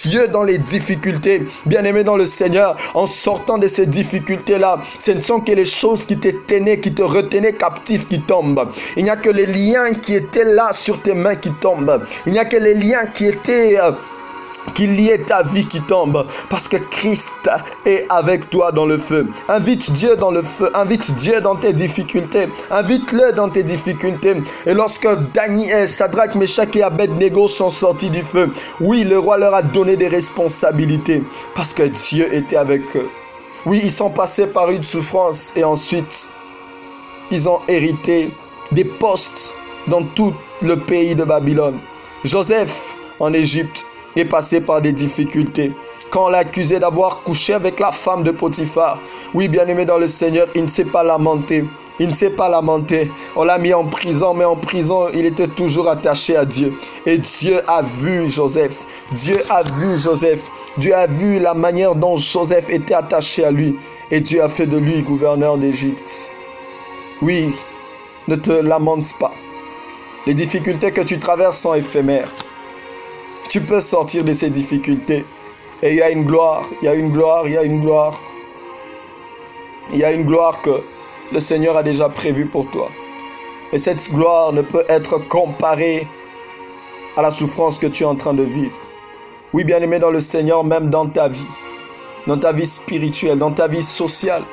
Dieu 0.02 0.28
dans 0.28 0.42
les 0.42 0.58
difficultés. 0.58 1.42
Bien-aimé 1.66 2.04
dans 2.04 2.16
le 2.16 2.26
Seigneur, 2.26 2.76
en 2.94 3.06
sortant 3.06 3.58
de 3.58 3.68
ces 3.68 3.86
difficultés-là, 3.86 4.80
ce 4.98 5.12
ne 5.12 5.20
sont 5.20 5.40
que 5.40 5.52
les 5.52 5.64
choses 5.64 6.04
qui 6.04 6.18
te 6.18 6.28
tenaient, 6.28 6.80
qui 6.80 6.92
te 6.92 7.02
retenaient 7.02 7.52
captif 7.52 8.08
qui 8.08 8.20
tombent. 8.20 8.68
Il 8.96 9.04
n'y 9.04 9.10
a 9.10 9.16
que 9.16 9.30
les 9.30 9.46
liens 9.46 9.92
qui 9.94 10.14
étaient 10.14 10.44
là 10.44 10.72
sur 10.72 11.00
tes 11.00 11.14
mains 11.14 11.36
qui 11.36 11.50
tombent. 11.50 12.02
Il 12.26 12.32
n'y 12.32 12.38
a 12.38 12.44
que 12.44 12.56
les 12.56 12.74
liens 12.74 13.06
qui 13.06 13.26
étaient... 13.26 13.78
Euh, 13.80 13.92
qu'il 14.75 14.98
y 15.01 15.09
ait 15.11 15.18
ta 15.18 15.42
vie 15.42 15.66
qui 15.66 15.81
tombe 15.81 16.27
parce 16.48 16.68
que 16.68 16.77
Christ 16.77 17.51
est 17.85 18.07
avec 18.09 18.51
toi 18.51 18.72
dans 18.72 18.87
le 18.87 18.98
feu. 18.98 19.29
Invite 19.48 19.92
Dieu 19.92 20.16
dans 20.16 20.31
le 20.31 20.42
feu, 20.42 20.70
invite 20.75 21.14
Dieu 21.16 21.40
dans 21.40 21.57
tes 21.57 21.72
difficultés, 21.72 22.48
invite-le 22.70 23.33
dans 23.33 23.48
tes 23.48 23.62
difficultés. 23.62 24.37
Et 24.66 24.75
lorsque 24.75 25.09
Daniel, 25.33 25.88
Shadrach, 25.88 26.35
Meshach 26.35 26.75
et 26.77 26.83
Abednego 26.83 27.48
sont 27.48 27.70
sortis 27.70 28.11
du 28.11 28.22
feu, 28.22 28.51
oui, 28.81 29.05
le 29.05 29.18
roi 29.18 29.38
leur 29.38 29.55
a 29.55 29.62
donné 29.62 29.96
des 29.96 30.09
responsabilités 30.09 31.22
parce 31.55 31.72
que 31.72 31.85
Dieu 31.85 32.33
était 32.35 32.57
avec 32.57 32.96
eux. 32.96 33.09
Oui, 33.66 33.81
ils 33.83 33.92
sont 33.92 34.11
passés 34.11 34.46
par 34.46 34.70
une 34.70 34.83
souffrance 34.83 35.53
et 35.57 35.64
ensuite 35.64 36.31
ils 37.31 37.48
ont 37.48 37.61
hérité 37.68 38.31
des 38.72 38.85
postes 38.85 39.55
dans 39.87 40.03
tout 40.03 40.35
le 40.62 40.77
pays 40.77 41.14
de 41.14 41.25
Babylone. 41.25 41.79
Joseph 42.25 42.96
en 43.20 43.33
Égypte 43.33 43.87
est 44.16 44.25
passé 44.25 44.61
par 44.61 44.81
des 44.81 44.92
difficultés. 44.92 45.72
Quand 46.11 46.27
on 46.27 46.29
l'a 46.29 46.38
accusé 46.38 46.79
d'avoir 46.79 47.22
couché 47.22 47.55
avec 47.55 47.81
la 47.81 47.90
femme 47.90 48.22
de 48.22 48.33
Potiphar, 48.33 48.98
oui, 49.33 49.48
bien 49.48 49.66
aimé 49.66 49.87
dans 49.87 49.96
le 49.96 50.09
Seigneur, 50.09 50.46
il 50.55 50.64
ne 50.64 50.68
s'est 50.68 50.85
pas 50.85 51.03
lamenté. 51.03 51.64
Il 51.98 52.09
ne 52.09 52.14
s'est 52.14 52.31
pas 52.31 52.48
lamenté. 52.48 53.11
On 53.35 53.44
l'a 53.44 53.59
mis 53.59 53.72
en 53.72 53.85
prison, 53.85 54.35
mais 54.35 54.44
en 54.44 54.57
prison, 54.57 55.09
il 55.14 55.25
était 55.25 55.48
toujours 55.48 55.88
attaché 55.88 56.37
à 56.37 56.44
Dieu. 56.44 56.75
Et 57.07 57.16
Dieu 57.16 57.61
a 57.66 57.81
vu 57.81 58.29
Joseph. 58.29 58.77
Dieu 59.12 59.37
a 59.48 59.62
vu 59.62 59.96
Joseph. 59.96 60.42
Dieu 60.77 60.94
a 60.94 61.07
vu 61.07 61.38
la 61.38 61.55
manière 61.55 61.94
dont 61.94 62.16
Joseph 62.16 62.68
était 62.68 62.94
attaché 62.94 63.44
à 63.44 63.51
lui. 63.51 63.77
Et 64.11 64.20
Dieu 64.20 64.42
a 64.42 64.48
fait 64.48 64.66
de 64.66 64.77
lui 64.77 65.01
gouverneur 65.01 65.57
d'Égypte. 65.57 66.31
Oui, 67.22 67.55
ne 68.29 68.37
te 68.37 68.53
lamente 68.53 69.16
pas. 69.18 69.33
Les 70.27 70.35
difficultés 70.35 70.92
que 70.92 71.01
tu 71.01 71.18
traverses 71.18 71.59
sont 71.59 71.75
éphémères 71.75 72.29
tu 73.52 73.60
peux 73.60 73.82
sortir 73.82 74.24
de 74.24 74.32
ces 74.32 74.48
difficultés. 74.48 75.26
Et 75.82 75.90
il 75.90 75.96
y 75.96 76.00
a 76.00 76.08
une 76.08 76.24
gloire, 76.24 76.64
il 76.80 76.86
y 76.86 76.88
a 76.88 76.94
une 76.94 77.10
gloire, 77.10 77.46
il 77.46 77.52
y 77.52 77.58
a 77.58 77.62
une 77.62 77.82
gloire. 77.82 78.18
Il 79.92 79.98
y 79.98 80.04
a 80.04 80.10
une 80.10 80.24
gloire 80.24 80.62
que 80.62 80.80
le 81.30 81.38
Seigneur 81.38 81.76
a 81.76 81.82
déjà 81.82 82.08
prévue 82.08 82.46
pour 82.46 82.70
toi. 82.70 82.88
Et 83.74 83.76
cette 83.76 84.10
gloire 84.10 84.54
ne 84.54 84.62
peut 84.62 84.86
être 84.88 85.18
comparée 85.18 86.06
à 87.14 87.20
la 87.20 87.30
souffrance 87.30 87.76
que 87.78 87.86
tu 87.86 88.04
es 88.04 88.06
en 88.06 88.14
train 88.14 88.32
de 88.32 88.42
vivre. 88.42 88.80
Oui, 89.52 89.64
bien 89.64 89.82
aimé 89.82 89.98
dans 89.98 90.10
le 90.10 90.20
Seigneur, 90.20 90.64
même 90.64 90.88
dans 90.88 91.06
ta 91.06 91.28
vie, 91.28 91.44
dans 92.26 92.38
ta 92.38 92.54
vie 92.54 92.64
spirituelle, 92.64 93.36
dans 93.36 93.52
ta 93.52 93.68
vie 93.68 93.82
sociale, 93.82 94.44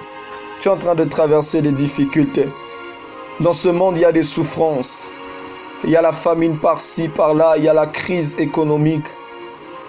tu 0.59 0.67
es 0.67 0.71
en 0.71 0.77
train 0.77 0.95
de 0.95 1.05
traverser 1.05 1.61
des 1.61 1.71
difficultés. 1.71 2.49
Dans 3.39 3.53
ce 3.53 3.69
monde, 3.69 3.95
il 3.95 4.01
y 4.01 4.05
a 4.05 4.11
des 4.11 4.23
souffrances. 4.23 5.13
Il 5.85 5.91
y 5.91 5.95
a 5.95 6.01
la 6.01 6.11
famine 6.11 6.57
par-ci, 6.57 7.07
par-là, 7.07 7.55
il 7.57 7.63
y 7.63 7.69
a 7.69 7.73
la 7.73 7.85
crise 7.85 8.35
économique. 8.39 9.05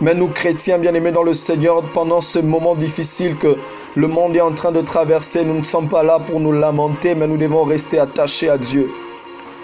Mais 0.00 0.14
nous, 0.14 0.28
chrétiens 0.28 0.78
bien-aimés 0.78 1.10
dans 1.10 1.24
le 1.24 1.34
Seigneur, 1.34 1.82
pendant 1.92 2.20
ce 2.20 2.38
moment 2.38 2.74
difficile 2.74 3.36
que 3.36 3.56
le 3.96 4.06
monde 4.06 4.36
est 4.36 4.40
en 4.40 4.52
train 4.52 4.70
de 4.70 4.80
traverser. 4.80 5.44
Nous 5.44 5.58
ne 5.58 5.64
sommes 5.64 5.88
pas 5.88 6.02
là 6.02 6.20
pour 6.20 6.38
nous 6.40 6.52
lamenter, 6.52 7.14
mais 7.14 7.26
nous 7.26 7.36
devons 7.36 7.64
rester 7.64 7.98
attachés 7.98 8.48
à 8.48 8.56
Dieu. 8.56 8.90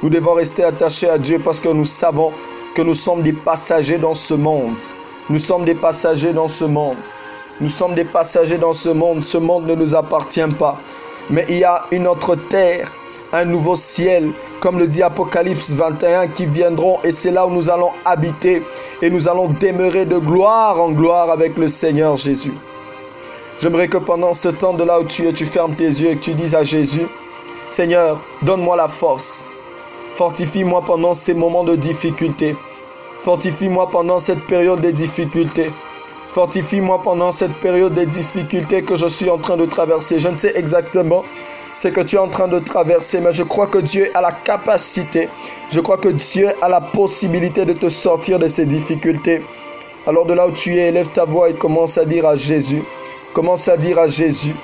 Nous 0.02 0.10
devons 0.10 0.34
rester 0.34 0.64
attachés 0.64 1.08
à 1.08 1.16
Dieu 1.16 1.38
parce 1.38 1.60
que 1.60 1.68
nous 1.68 1.84
savons 1.84 2.32
que 2.74 2.82
nous 2.82 2.94
sommes 2.94 3.22
des 3.22 3.32
passagers 3.32 3.98
dans 3.98 4.14
ce 4.14 4.34
monde. 4.34 4.76
Nous 5.30 5.38
sommes 5.38 5.64
des 5.64 5.74
passagers 5.74 6.32
dans 6.32 6.48
ce 6.48 6.64
monde. 6.64 6.98
Nous 7.60 7.68
sommes 7.68 7.94
des 7.94 8.04
passagers 8.04 8.58
dans 8.58 8.74
ce 8.74 8.90
monde. 8.90 9.24
Ce 9.24 9.38
monde 9.38 9.66
ne 9.66 9.74
nous 9.74 9.94
appartient 9.94 10.40
pas. 10.58 10.76
Mais 11.30 11.46
il 11.48 11.58
y 11.58 11.64
a 11.64 11.84
une 11.92 12.06
autre 12.06 12.34
terre, 12.34 12.92
un 13.32 13.44
nouveau 13.44 13.76
ciel, 13.76 14.30
comme 14.60 14.78
le 14.78 14.86
dit 14.86 15.02
Apocalypse 15.02 15.72
21, 15.74 16.28
qui 16.28 16.46
viendront 16.46 16.98
et 17.04 17.12
c'est 17.12 17.30
là 17.30 17.46
où 17.46 17.50
nous 17.50 17.70
allons 17.70 17.90
habiter 18.04 18.62
et 19.02 19.10
nous 19.10 19.28
allons 19.28 19.48
demeurer 19.48 20.04
de 20.04 20.18
gloire 20.18 20.80
en 20.80 20.90
gloire 20.90 21.30
avec 21.30 21.56
le 21.56 21.68
Seigneur 21.68 22.16
Jésus. 22.16 22.54
J'aimerais 23.60 23.88
que 23.88 23.98
pendant 23.98 24.32
ce 24.32 24.48
temps 24.48 24.74
de 24.74 24.84
là 24.84 25.00
où 25.00 25.04
tu 25.04 25.26
es, 25.26 25.32
tu 25.32 25.46
fermes 25.46 25.74
tes 25.74 25.84
yeux 25.84 26.10
et 26.10 26.16
tu 26.18 26.34
dises 26.34 26.54
à 26.54 26.62
Jésus, 26.62 27.06
Seigneur, 27.70 28.20
donne-moi 28.42 28.76
la 28.76 28.88
force. 28.88 29.44
Fortifie-moi 30.14 30.82
pendant 30.86 31.14
ces 31.14 31.34
moments 31.34 31.64
de 31.64 31.74
difficulté. 31.74 32.54
Fortifie-moi 33.22 33.90
pendant 33.90 34.20
cette 34.20 34.46
période 34.46 34.80
de 34.80 34.90
difficulté. 34.90 35.70
Fortifie-moi 36.32 37.00
pendant 37.02 37.32
cette 37.32 37.54
période 37.54 37.94
de 37.94 38.04
difficulté 38.04 38.82
que 38.82 38.94
je 38.94 39.06
suis 39.06 39.28
en 39.30 39.38
train 39.38 39.56
de 39.56 39.64
traverser. 39.64 40.18
Je 40.18 40.28
ne 40.28 40.36
sais 40.36 40.52
exactement 40.54 41.22
ce 41.76 41.88
que 41.88 42.00
tu 42.00 42.16
es 42.16 42.18
en 42.18 42.28
train 42.28 42.48
de 42.48 42.58
traverser, 42.58 43.20
mais 43.20 43.32
je 43.32 43.42
crois 43.42 43.66
que 43.66 43.78
Dieu 43.78 44.10
a 44.14 44.20
la 44.20 44.32
capacité, 44.32 45.28
je 45.70 45.80
crois 45.80 45.98
que 45.98 46.08
Dieu 46.08 46.48
a 46.62 46.68
la 46.68 46.80
possibilité 46.80 47.64
de 47.64 47.72
te 47.72 47.88
sortir 47.88 48.38
de 48.38 48.48
ces 48.48 48.64
difficultés. 48.64 49.42
Alors 50.06 50.24
de 50.24 50.32
là 50.32 50.46
où 50.48 50.52
tu 50.52 50.76
es, 50.76 50.88
élève 50.88 51.08
ta 51.08 51.24
voix 51.24 51.50
et 51.50 51.54
commence 51.54 51.98
à 51.98 52.04
dire 52.04 52.26
à 52.26 52.36
Jésus, 52.36 52.82
commence 53.34 53.68
à 53.68 53.76
dire 53.76 53.98
à 53.98 54.06
Jésus, 54.06 54.54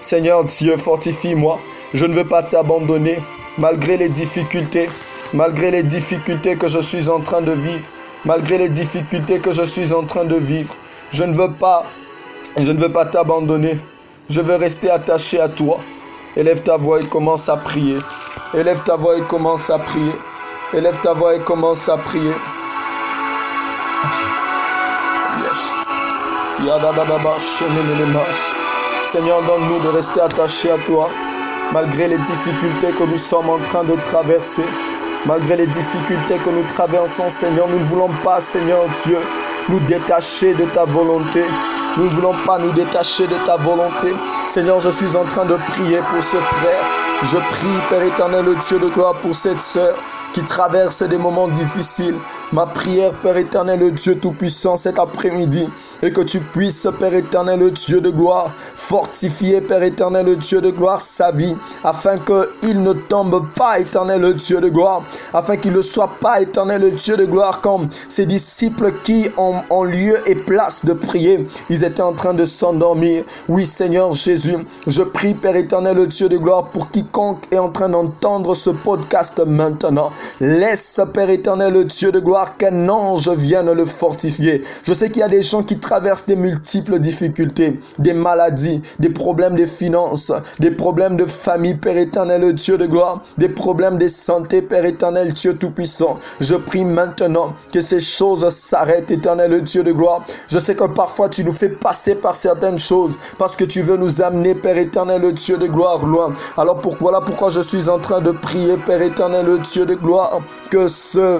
Seigneur 0.00 0.44
Dieu, 0.44 0.76
fortifie-moi. 0.76 1.58
Je 1.94 2.06
ne 2.06 2.14
veux 2.14 2.24
pas 2.24 2.42
t'abandonner 2.42 3.18
malgré 3.58 3.96
les 3.96 4.08
difficultés, 4.08 4.88
malgré 5.34 5.70
les 5.70 5.82
difficultés 5.82 6.56
que 6.56 6.68
je 6.68 6.78
suis 6.78 7.08
en 7.08 7.20
train 7.20 7.40
de 7.40 7.52
vivre, 7.52 7.86
malgré 8.24 8.58
les 8.58 8.68
difficultés 8.68 9.38
que 9.40 9.52
je 9.52 9.62
suis 9.62 9.92
en 9.92 10.04
train 10.04 10.24
de 10.24 10.36
vivre. 10.36 10.74
Je 11.12 11.24
ne 11.24 11.34
veux 11.34 11.52
pas, 11.52 11.84
je 12.56 12.72
ne 12.72 12.80
veux 12.80 12.90
pas 12.90 13.04
t'abandonner. 13.04 13.78
Je 14.30 14.40
veux 14.40 14.54
rester 14.54 14.88
attaché 14.88 15.38
à 15.40 15.48
toi. 15.48 15.78
Élève 16.34 16.62
ta 16.62 16.78
voix 16.78 16.98
et 17.00 17.06
commence 17.06 17.50
à 17.50 17.58
prier. 17.58 17.98
Élève 18.54 18.82
ta 18.84 18.96
voix 18.96 19.18
et 19.18 19.20
commence 19.20 19.68
à 19.68 19.78
prier. 19.78 20.12
Élève 20.72 20.96
ta 21.02 21.12
voix 21.12 21.36
et 21.36 21.40
commence 21.40 21.90
à 21.90 21.98
prier. 21.98 22.32
Seigneur, 29.04 29.42
donne-nous 29.42 29.80
de 29.80 29.88
rester 29.88 30.20
attachés 30.22 30.70
à 30.70 30.78
toi, 30.78 31.10
malgré 31.70 32.08
les 32.08 32.18
difficultés 32.18 32.92
que 32.92 33.04
nous 33.04 33.18
sommes 33.18 33.50
en 33.50 33.58
train 33.58 33.84
de 33.84 33.94
traverser. 33.96 34.64
Malgré 35.26 35.56
les 35.56 35.66
difficultés 35.66 36.38
que 36.38 36.50
nous 36.50 36.64
traversons, 36.64 37.28
Seigneur, 37.28 37.68
nous 37.68 37.78
ne 37.78 37.84
voulons 37.84 38.10
pas, 38.24 38.40
Seigneur 38.40 38.86
Dieu, 39.04 39.18
nous 39.68 39.80
détacher 39.80 40.54
de 40.54 40.64
ta 40.64 40.84
volonté. 40.86 41.44
Nous 41.96 42.04
ne 42.04 42.08
voulons 42.08 42.34
pas 42.46 42.58
nous 42.58 42.72
détacher 42.72 43.26
de 43.26 43.36
ta 43.44 43.56
volonté. 43.58 44.14
Seigneur, 44.48 44.80
je 44.80 44.88
suis 44.88 45.14
en 45.14 45.24
train 45.24 45.44
de 45.44 45.56
prier 45.56 45.98
pour 45.98 46.22
ce 46.22 46.38
frère. 46.38 46.84
Je 47.22 47.36
prie, 47.36 47.88
Père 47.90 48.02
éternel, 48.02 48.46
le 48.46 48.56
Dieu 48.66 48.78
de 48.78 48.88
gloire, 48.88 49.14
pour 49.20 49.36
cette 49.36 49.60
sœur 49.60 49.94
qui 50.32 50.42
traverse 50.42 51.02
des 51.02 51.18
moments 51.18 51.48
difficiles. 51.48 52.16
Ma 52.50 52.64
prière, 52.64 53.12
Père 53.12 53.36
éternel, 53.36 53.78
le 53.78 53.90
Dieu 53.90 54.18
tout-puissant, 54.18 54.76
cet 54.76 54.98
après-midi, 54.98 55.68
et 56.02 56.10
que 56.10 56.20
tu 56.20 56.40
puisses, 56.40 56.88
Père 56.98 57.14
éternel, 57.14 57.60
le 57.60 57.70
Dieu 57.70 58.00
de 58.00 58.10
gloire, 58.10 58.50
fortifier, 58.56 59.60
Père 59.60 59.84
éternel, 59.84 60.26
le 60.26 60.36
Dieu 60.36 60.60
de 60.60 60.70
gloire, 60.70 61.00
sa 61.00 61.30
vie, 61.30 61.56
afin 61.84 62.18
qu'il 62.18 62.82
ne 62.82 62.92
tombe 62.92 63.46
pas, 63.54 63.78
éternel, 63.78 64.20
le 64.20 64.34
Dieu 64.34 64.60
de 64.60 64.68
gloire, 64.68 65.04
afin 65.32 65.56
qu'il 65.56 65.72
ne 65.72 65.82
soit 65.82 66.10
pas, 66.20 66.40
éternel, 66.40 66.82
le 66.82 66.90
Dieu 66.90 67.16
de 67.16 67.24
gloire, 67.24 67.60
comme 67.60 67.88
ses 68.08 68.26
disciples 68.26 68.92
qui, 69.04 69.28
ont 69.36 69.56
en 69.70 69.84
lieu 69.84 70.18
et 70.26 70.34
place 70.34 70.84
de 70.84 70.92
prier, 70.92 71.46
ils 71.70 71.84
étaient 71.84 72.02
en 72.02 72.12
train 72.12 72.34
de 72.34 72.44
s'endormir. 72.44 73.24
Oui, 73.48 73.64
Seigneur 73.64 74.12
Jésus, 74.12 74.56
je 74.86 75.02
prie, 75.02 75.34
Père 75.34 75.56
éternel, 75.56 75.96
le 75.96 76.08
Dieu 76.08 76.28
de 76.28 76.36
gloire, 76.36 76.66
pour 76.66 76.90
quiconque 76.90 77.44
est 77.52 77.58
en 77.58 77.70
train 77.70 77.88
d'entendre 77.88 78.54
ce 78.56 78.70
podcast 78.70 79.40
maintenant. 79.46 80.10
Laisse, 80.40 81.00
Père 81.14 81.30
éternel, 81.30 81.72
le 81.72 81.84
Dieu 81.84 82.10
de 82.10 82.18
gloire, 82.18 82.56
qu'un 82.56 82.88
ange 82.88 83.28
vienne 83.30 83.70
le 83.70 83.84
fortifier. 83.84 84.62
Je 84.82 84.92
sais 84.92 85.08
qu'il 85.10 85.20
y 85.20 85.24
a 85.24 85.28
des 85.28 85.42
gens 85.42 85.62
qui 85.62 85.78
traversent 85.92 86.24
des 86.24 86.36
multiples 86.36 86.98
difficultés, 86.98 87.78
des 87.98 88.14
maladies, 88.14 88.80
des 88.98 89.10
problèmes 89.10 89.56
de 89.56 89.66
finances, 89.66 90.32
des 90.58 90.70
problèmes 90.70 91.18
de 91.18 91.26
famille, 91.26 91.74
Père 91.74 91.98
éternel, 91.98 92.54
Dieu 92.54 92.78
de 92.78 92.86
gloire, 92.86 93.20
des 93.36 93.50
problèmes 93.50 93.98
de 93.98 94.08
santé, 94.08 94.62
Père 94.62 94.86
éternel, 94.86 95.34
Dieu 95.34 95.54
tout-puissant. 95.54 96.18
Je 96.40 96.54
prie 96.54 96.86
maintenant 96.86 97.52
que 97.70 97.82
ces 97.82 98.00
choses 98.00 98.48
s'arrêtent, 98.48 99.10
éternel 99.10 99.62
Dieu 99.62 99.82
de 99.82 99.92
gloire. 99.92 100.24
Je 100.48 100.58
sais 100.58 100.74
que 100.74 100.84
parfois 100.84 101.28
tu 101.28 101.44
nous 101.44 101.52
fais 101.52 101.68
passer 101.68 102.14
par 102.14 102.36
certaines 102.36 102.78
choses 102.78 103.18
parce 103.36 103.54
que 103.54 103.64
tu 103.64 103.82
veux 103.82 103.98
nous 103.98 104.22
amener, 104.22 104.54
Père 104.54 104.78
éternel, 104.78 105.30
Dieu 105.34 105.58
de 105.58 105.66
gloire, 105.66 106.06
loin. 106.06 106.32
Alors 106.56 106.78
pour, 106.78 106.96
voilà 106.98 107.20
pourquoi 107.20 107.50
je 107.50 107.60
suis 107.60 107.90
en 107.90 107.98
train 107.98 108.22
de 108.22 108.30
prier, 108.30 108.78
Père 108.78 109.02
éternel, 109.02 109.60
Dieu 109.60 109.84
de 109.84 109.94
gloire, 109.94 110.40
que 110.70 110.88
ce 110.88 111.38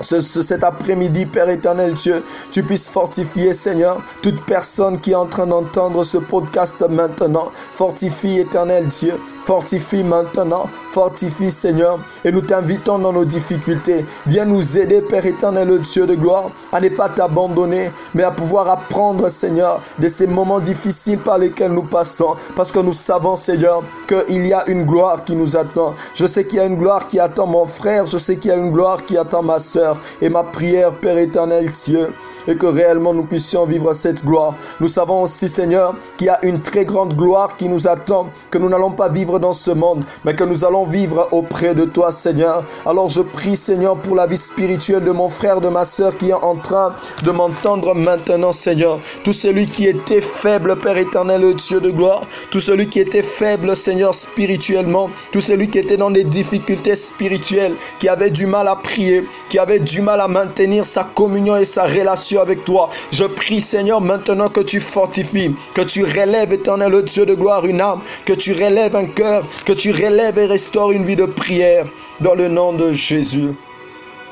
cet 0.00 0.64
après-midi, 0.64 1.26
Père 1.26 1.48
éternel 1.48 1.94
Dieu, 1.94 2.22
tu 2.50 2.62
puisses 2.62 2.88
fortifier, 2.88 3.54
Seigneur, 3.54 4.02
toute 4.22 4.42
personne 4.44 5.00
qui 5.00 5.12
est 5.12 5.16
en 5.16 5.26
train 5.26 5.46
d'entendre 5.46 6.04
ce 6.04 6.18
podcast 6.18 6.84
maintenant. 6.88 7.50
Fortifie, 7.72 8.38
éternel 8.38 8.86
Dieu. 8.88 9.14
Fortifie 9.48 10.04
maintenant, 10.04 10.68
fortifie 10.92 11.50
Seigneur, 11.50 11.98
et 12.22 12.30
nous 12.30 12.42
t'invitons 12.42 12.98
dans 12.98 13.14
nos 13.14 13.24
difficultés. 13.24 14.04
Viens 14.26 14.44
nous 14.44 14.76
aider, 14.76 15.00
Père 15.00 15.24
éternel, 15.24 15.78
Dieu 15.78 16.06
de 16.06 16.14
gloire, 16.16 16.50
à 16.70 16.78
ne 16.82 16.90
pas 16.90 17.08
t'abandonner, 17.08 17.90
mais 18.14 18.24
à 18.24 18.30
pouvoir 18.30 18.68
apprendre, 18.68 19.30
Seigneur, 19.30 19.80
de 19.98 20.06
ces 20.06 20.26
moments 20.26 20.60
difficiles 20.60 21.18
par 21.18 21.38
lesquels 21.38 21.72
nous 21.72 21.84
passons, 21.84 22.36
parce 22.54 22.70
que 22.70 22.80
nous 22.80 22.92
savons, 22.92 23.36
Seigneur, 23.36 23.82
qu'il 24.06 24.46
y 24.46 24.52
a 24.52 24.68
une 24.68 24.84
gloire 24.84 25.24
qui 25.24 25.34
nous 25.34 25.56
attend. 25.56 25.94
Je 26.12 26.26
sais 26.26 26.44
qu'il 26.44 26.58
y 26.58 26.60
a 26.60 26.66
une 26.66 26.76
gloire 26.76 27.08
qui 27.08 27.18
attend 27.18 27.46
mon 27.46 27.66
frère, 27.66 28.04
je 28.04 28.18
sais 28.18 28.36
qu'il 28.36 28.50
y 28.50 28.52
a 28.52 28.58
une 28.58 28.70
gloire 28.70 29.06
qui 29.06 29.16
attend 29.16 29.42
ma 29.42 29.60
soeur, 29.60 29.96
et 30.20 30.28
ma 30.28 30.42
prière, 30.42 30.92
Père 30.92 31.16
éternel, 31.16 31.70
Dieu, 31.72 32.12
et 32.48 32.56
que 32.56 32.66
réellement 32.66 33.14
nous 33.14 33.24
puissions 33.24 33.66
vivre 33.66 33.92
cette 33.92 34.24
gloire. 34.24 34.54
Nous 34.80 34.88
savons 34.88 35.22
aussi, 35.22 35.48
Seigneur, 35.48 35.94
qu'il 36.16 36.26
y 36.26 36.30
a 36.30 36.38
une 36.42 36.60
très 36.60 36.84
grande 36.84 37.14
gloire 37.14 37.56
qui 37.56 37.68
nous 37.68 37.86
attend, 37.86 38.30
que 38.50 38.58
nous 38.58 38.70
n'allons 38.70 38.90
pas 38.90 39.08
vivre 39.08 39.38
dans 39.38 39.52
ce 39.52 39.70
monde, 39.70 40.04
mais 40.24 40.34
que 40.34 40.44
nous 40.44 40.64
allons 40.64 40.86
vivre 40.86 41.28
auprès 41.30 41.74
de 41.74 41.84
toi, 41.84 42.10
Seigneur. 42.10 42.64
Alors 42.86 43.08
je 43.08 43.20
prie, 43.20 43.54
Seigneur, 43.54 43.96
pour 43.96 44.16
la 44.16 44.26
vie 44.26 44.38
spirituelle 44.38 45.04
de 45.04 45.10
mon 45.10 45.28
frère, 45.28 45.60
de 45.60 45.68
ma 45.68 45.84
soeur 45.84 46.16
qui 46.16 46.30
est 46.30 46.32
en 46.32 46.56
train 46.56 46.94
de 47.22 47.30
m'entendre 47.30 47.94
maintenant, 47.94 48.52
Seigneur. 48.52 48.98
Tout 49.24 49.34
celui 49.34 49.66
qui 49.66 49.86
était 49.86 50.22
faible, 50.22 50.76
Père 50.76 50.96
éternel, 50.96 51.54
Dieu 51.54 51.80
de 51.80 51.90
gloire, 51.90 52.22
tout 52.50 52.60
celui 52.60 52.88
qui 52.88 53.00
était 53.00 53.22
faible, 53.22 53.76
Seigneur, 53.76 54.14
spirituellement, 54.14 55.10
tout 55.32 55.42
celui 55.42 55.68
qui 55.68 55.78
était 55.78 55.98
dans 55.98 56.10
des 56.10 56.24
difficultés 56.24 56.96
spirituelles, 56.96 57.74
qui 57.98 58.08
avait 58.08 58.30
du 58.30 58.46
mal 58.46 58.68
à 58.68 58.76
prier, 58.76 59.26
qui 59.50 59.58
avait 59.58 59.80
du 59.80 60.00
mal 60.00 60.20
à 60.20 60.28
maintenir 60.28 60.86
sa 60.86 61.04
communion 61.04 61.56
et 61.56 61.66
sa 61.66 61.84
relation 61.84 62.37
avec 62.40 62.64
toi. 62.64 62.90
Je 63.12 63.24
prie, 63.24 63.60
Seigneur, 63.60 64.00
maintenant 64.00 64.48
que 64.48 64.60
tu 64.60 64.80
fortifies, 64.80 65.54
que 65.74 65.82
tu 65.82 66.04
relèves, 66.04 66.52
éternel 66.52 67.02
Dieu 67.02 67.26
de 67.26 67.34
gloire, 67.34 67.66
une 67.66 67.80
âme, 67.80 68.00
que 68.24 68.32
tu 68.32 68.52
relèves 68.52 68.96
un 68.96 69.06
cœur, 69.06 69.44
que 69.64 69.72
tu 69.72 69.92
relèves 69.92 70.38
et 70.38 70.46
restaures 70.46 70.92
une 70.92 71.04
vie 71.04 71.16
de 71.16 71.26
prière 71.26 71.86
dans 72.20 72.34
le 72.34 72.48
nom 72.48 72.72
de 72.72 72.92
Jésus. 72.92 73.50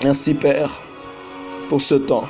Merci, 0.04 0.34
Père, 0.34 0.80
pour 1.68 1.80
ce 1.80 1.94
temps. 1.94 2.24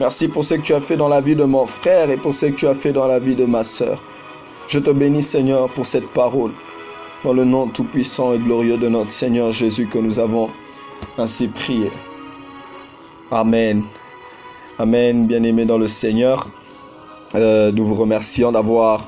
Merci 0.00 0.28
pour 0.28 0.44
ce 0.44 0.54
que 0.54 0.62
tu 0.62 0.74
as 0.74 0.80
fait 0.80 0.96
dans 0.96 1.08
la 1.08 1.20
vie 1.20 1.36
de 1.36 1.44
mon 1.44 1.66
frère 1.66 2.10
et 2.10 2.16
pour 2.16 2.34
ce 2.34 2.46
que 2.46 2.56
tu 2.56 2.66
as 2.66 2.74
fait 2.74 2.92
dans 2.92 3.06
la 3.06 3.18
vie 3.18 3.34
de 3.34 3.44
ma 3.44 3.62
soeur. 3.62 4.02
Je 4.68 4.78
te 4.78 4.90
bénis, 4.90 5.22
Seigneur, 5.22 5.68
pour 5.68 5.86
cette 5.86 6.08
parole. 6.08 6.50
Dans 7.22 7.32
le 7.32 7.44
nom 7.44 7.66
tout-puissant 7.68 8.34
et 8.34 8.38
glorieux 8.38 8.76
de 8.76 8.88
notre 8.88 9.12
Seigneur 9.12 9.52
Jésus 9.52 9.86
que 9.86 9.98
nous 9.98 10.18
avons 10.18 10.50
ainsi 11.16 11.48
prié. 11.48 11.90
Amen. 13.30 13.84
Amen, 14.76 15.28
bien-aimés 15.28 15.66
dans 15.66 15.78
le 15.78 15.86
Seigneur. 15.86 16.48
Euh, 17.36 17.70
nous 17.70 17.86
vous 17.86 17.94
remercions 17.94 18.50
d'avoir 18.50 19.06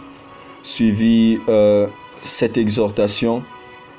suivi 0.63 1.41
euh, 1.49 1.89
cette 2.23 2.57
exhortation 2.57 3.43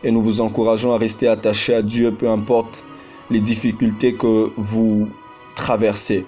et 0.02 0.12
nous 0.12 0.22
vous 0.22 0.40
encourageons 0.40 0.94
à 0.94 0.98
rester 0.98 1.28
attachés 1.28 1.74
à 1.74 1.82
Dieu, 1.82 2.14
peu 2.14 2.30
importe 2.30 2.86
les 3.30 3.42
difficultés 3.42 4.14
que 4.14 4.50
vous 4.56 5.10
traversez. 5.58 6.26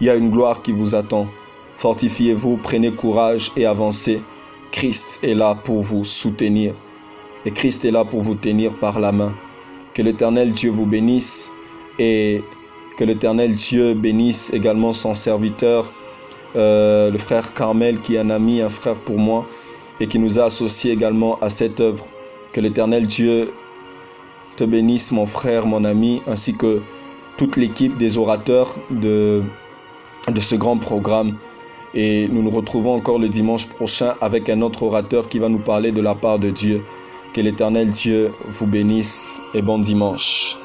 Il 0.00 0.08
y 0.08 0.10
a 0.10 0.16
une 0.16 0.30
gloire 0.30 0.60
qui 0.60 0.72
vous 0.72 0.96
attend. 0.96 1.28
Fortifiez-vous, 1.76 2.58
prenez 2.60 2.90
courage 2.90 3.52
et 3.56 3.66
avancez. 3.66 4.20
Christ 4.72 5.20
est 5.22 5.34
là 5.34 5.54
pour 5.54 5.82
vous 5.82 6.02
soutenir 6.02 6.74
et 7.46 7.52
Christ 7.52 7.84
est 7.84 7.92
là 7.92 8.04
pour 8.04 8.22
vous 8.22 8.34
tenir 8.34 8.72
par 8.72 8.98
la 8.98 9.12
main. 9.12 9.34
Que 9.94 10.02
l'Éternel 10.02 10.50
Dieu 10.50 10.72
vous 10.72 10.86
bénisse 10.86 11.52
et 12.00 12.42
que 12.96 13.04
l'Éternel 13.04 13.54
Dieu 13.54 13.94
bénisse 13.94 14.52
également 14.52 14.92
son 14.92 15.14
serviteur, 15.14 15.90
euh, 16.56 17.10
le 17.10 17.18
frère 17.18 17.52
Carmel 17.54 18.00
qui 18.00 18.14
est 18.14 18.18
un 18.18 18.30
ami, 18.30 18.60
un 18.60 18.68
frère 18.68 18.94
pour 18.94 19.18
moi 19.18 19.46
et 20.00 20.06
qui 20.06 20.18
nous 20.18 20.38
a 20.38 20.44
associés 20.44 20.92
également 20.92 21.38
à 21.40 21.50
cette 21.50 21.80
œuvre. 21.80 22.06
Que 22.52 22.60
l'Éternel 22.60 23.06
Dieu 23.06 23.52
te 24.56 24.64
bénisse, 24.64 25.10
mon 25.10 25.26
frère, 25.26 25.66
mon 25.66 25.84
ami, 25.84 26.22
ainsi 26.26 26.54
que 26.54 26.80
toute 27.36 27.56
l'équipe 27.56 27.96
des 27.98 28.16
orateurs 28.18 28.74
de, 28.90 29.42
de 30.28 30.40
ce 30.40 30.54
grand 30.54 30.78
programme. 30.78 31.34
Et 31.94 32.28
nous 32.28 32.42
nous 32.42 32.50
retrouvons 32.50 32.94
encore 32.94 33.18
le 33.18 33.28
dimanche 33.28 33.68
prochain 33.68 34.14
avec 34.20 34.48
un 34.48 34.62
autre 34.62 34.82
orateur 34.82 35.28
qui 35.28 35.38
va 35.38 35.48
nous 35.48 35.58
parler 35.58 35.92
de 35.92 36.00
la 36.00 36.14
part 36.14 36.38
de 36.38 36.50
Dieu. 36.50 36.82
Que 37.32 37.40
l'Éternel 37.40 37.90
Dieu 37.90 38.32
vous 38.48 38.66
bénisse 38.66 39.40
et 39.54 39.62
bon 39.62 39.78
dimanche. 39.78 40.56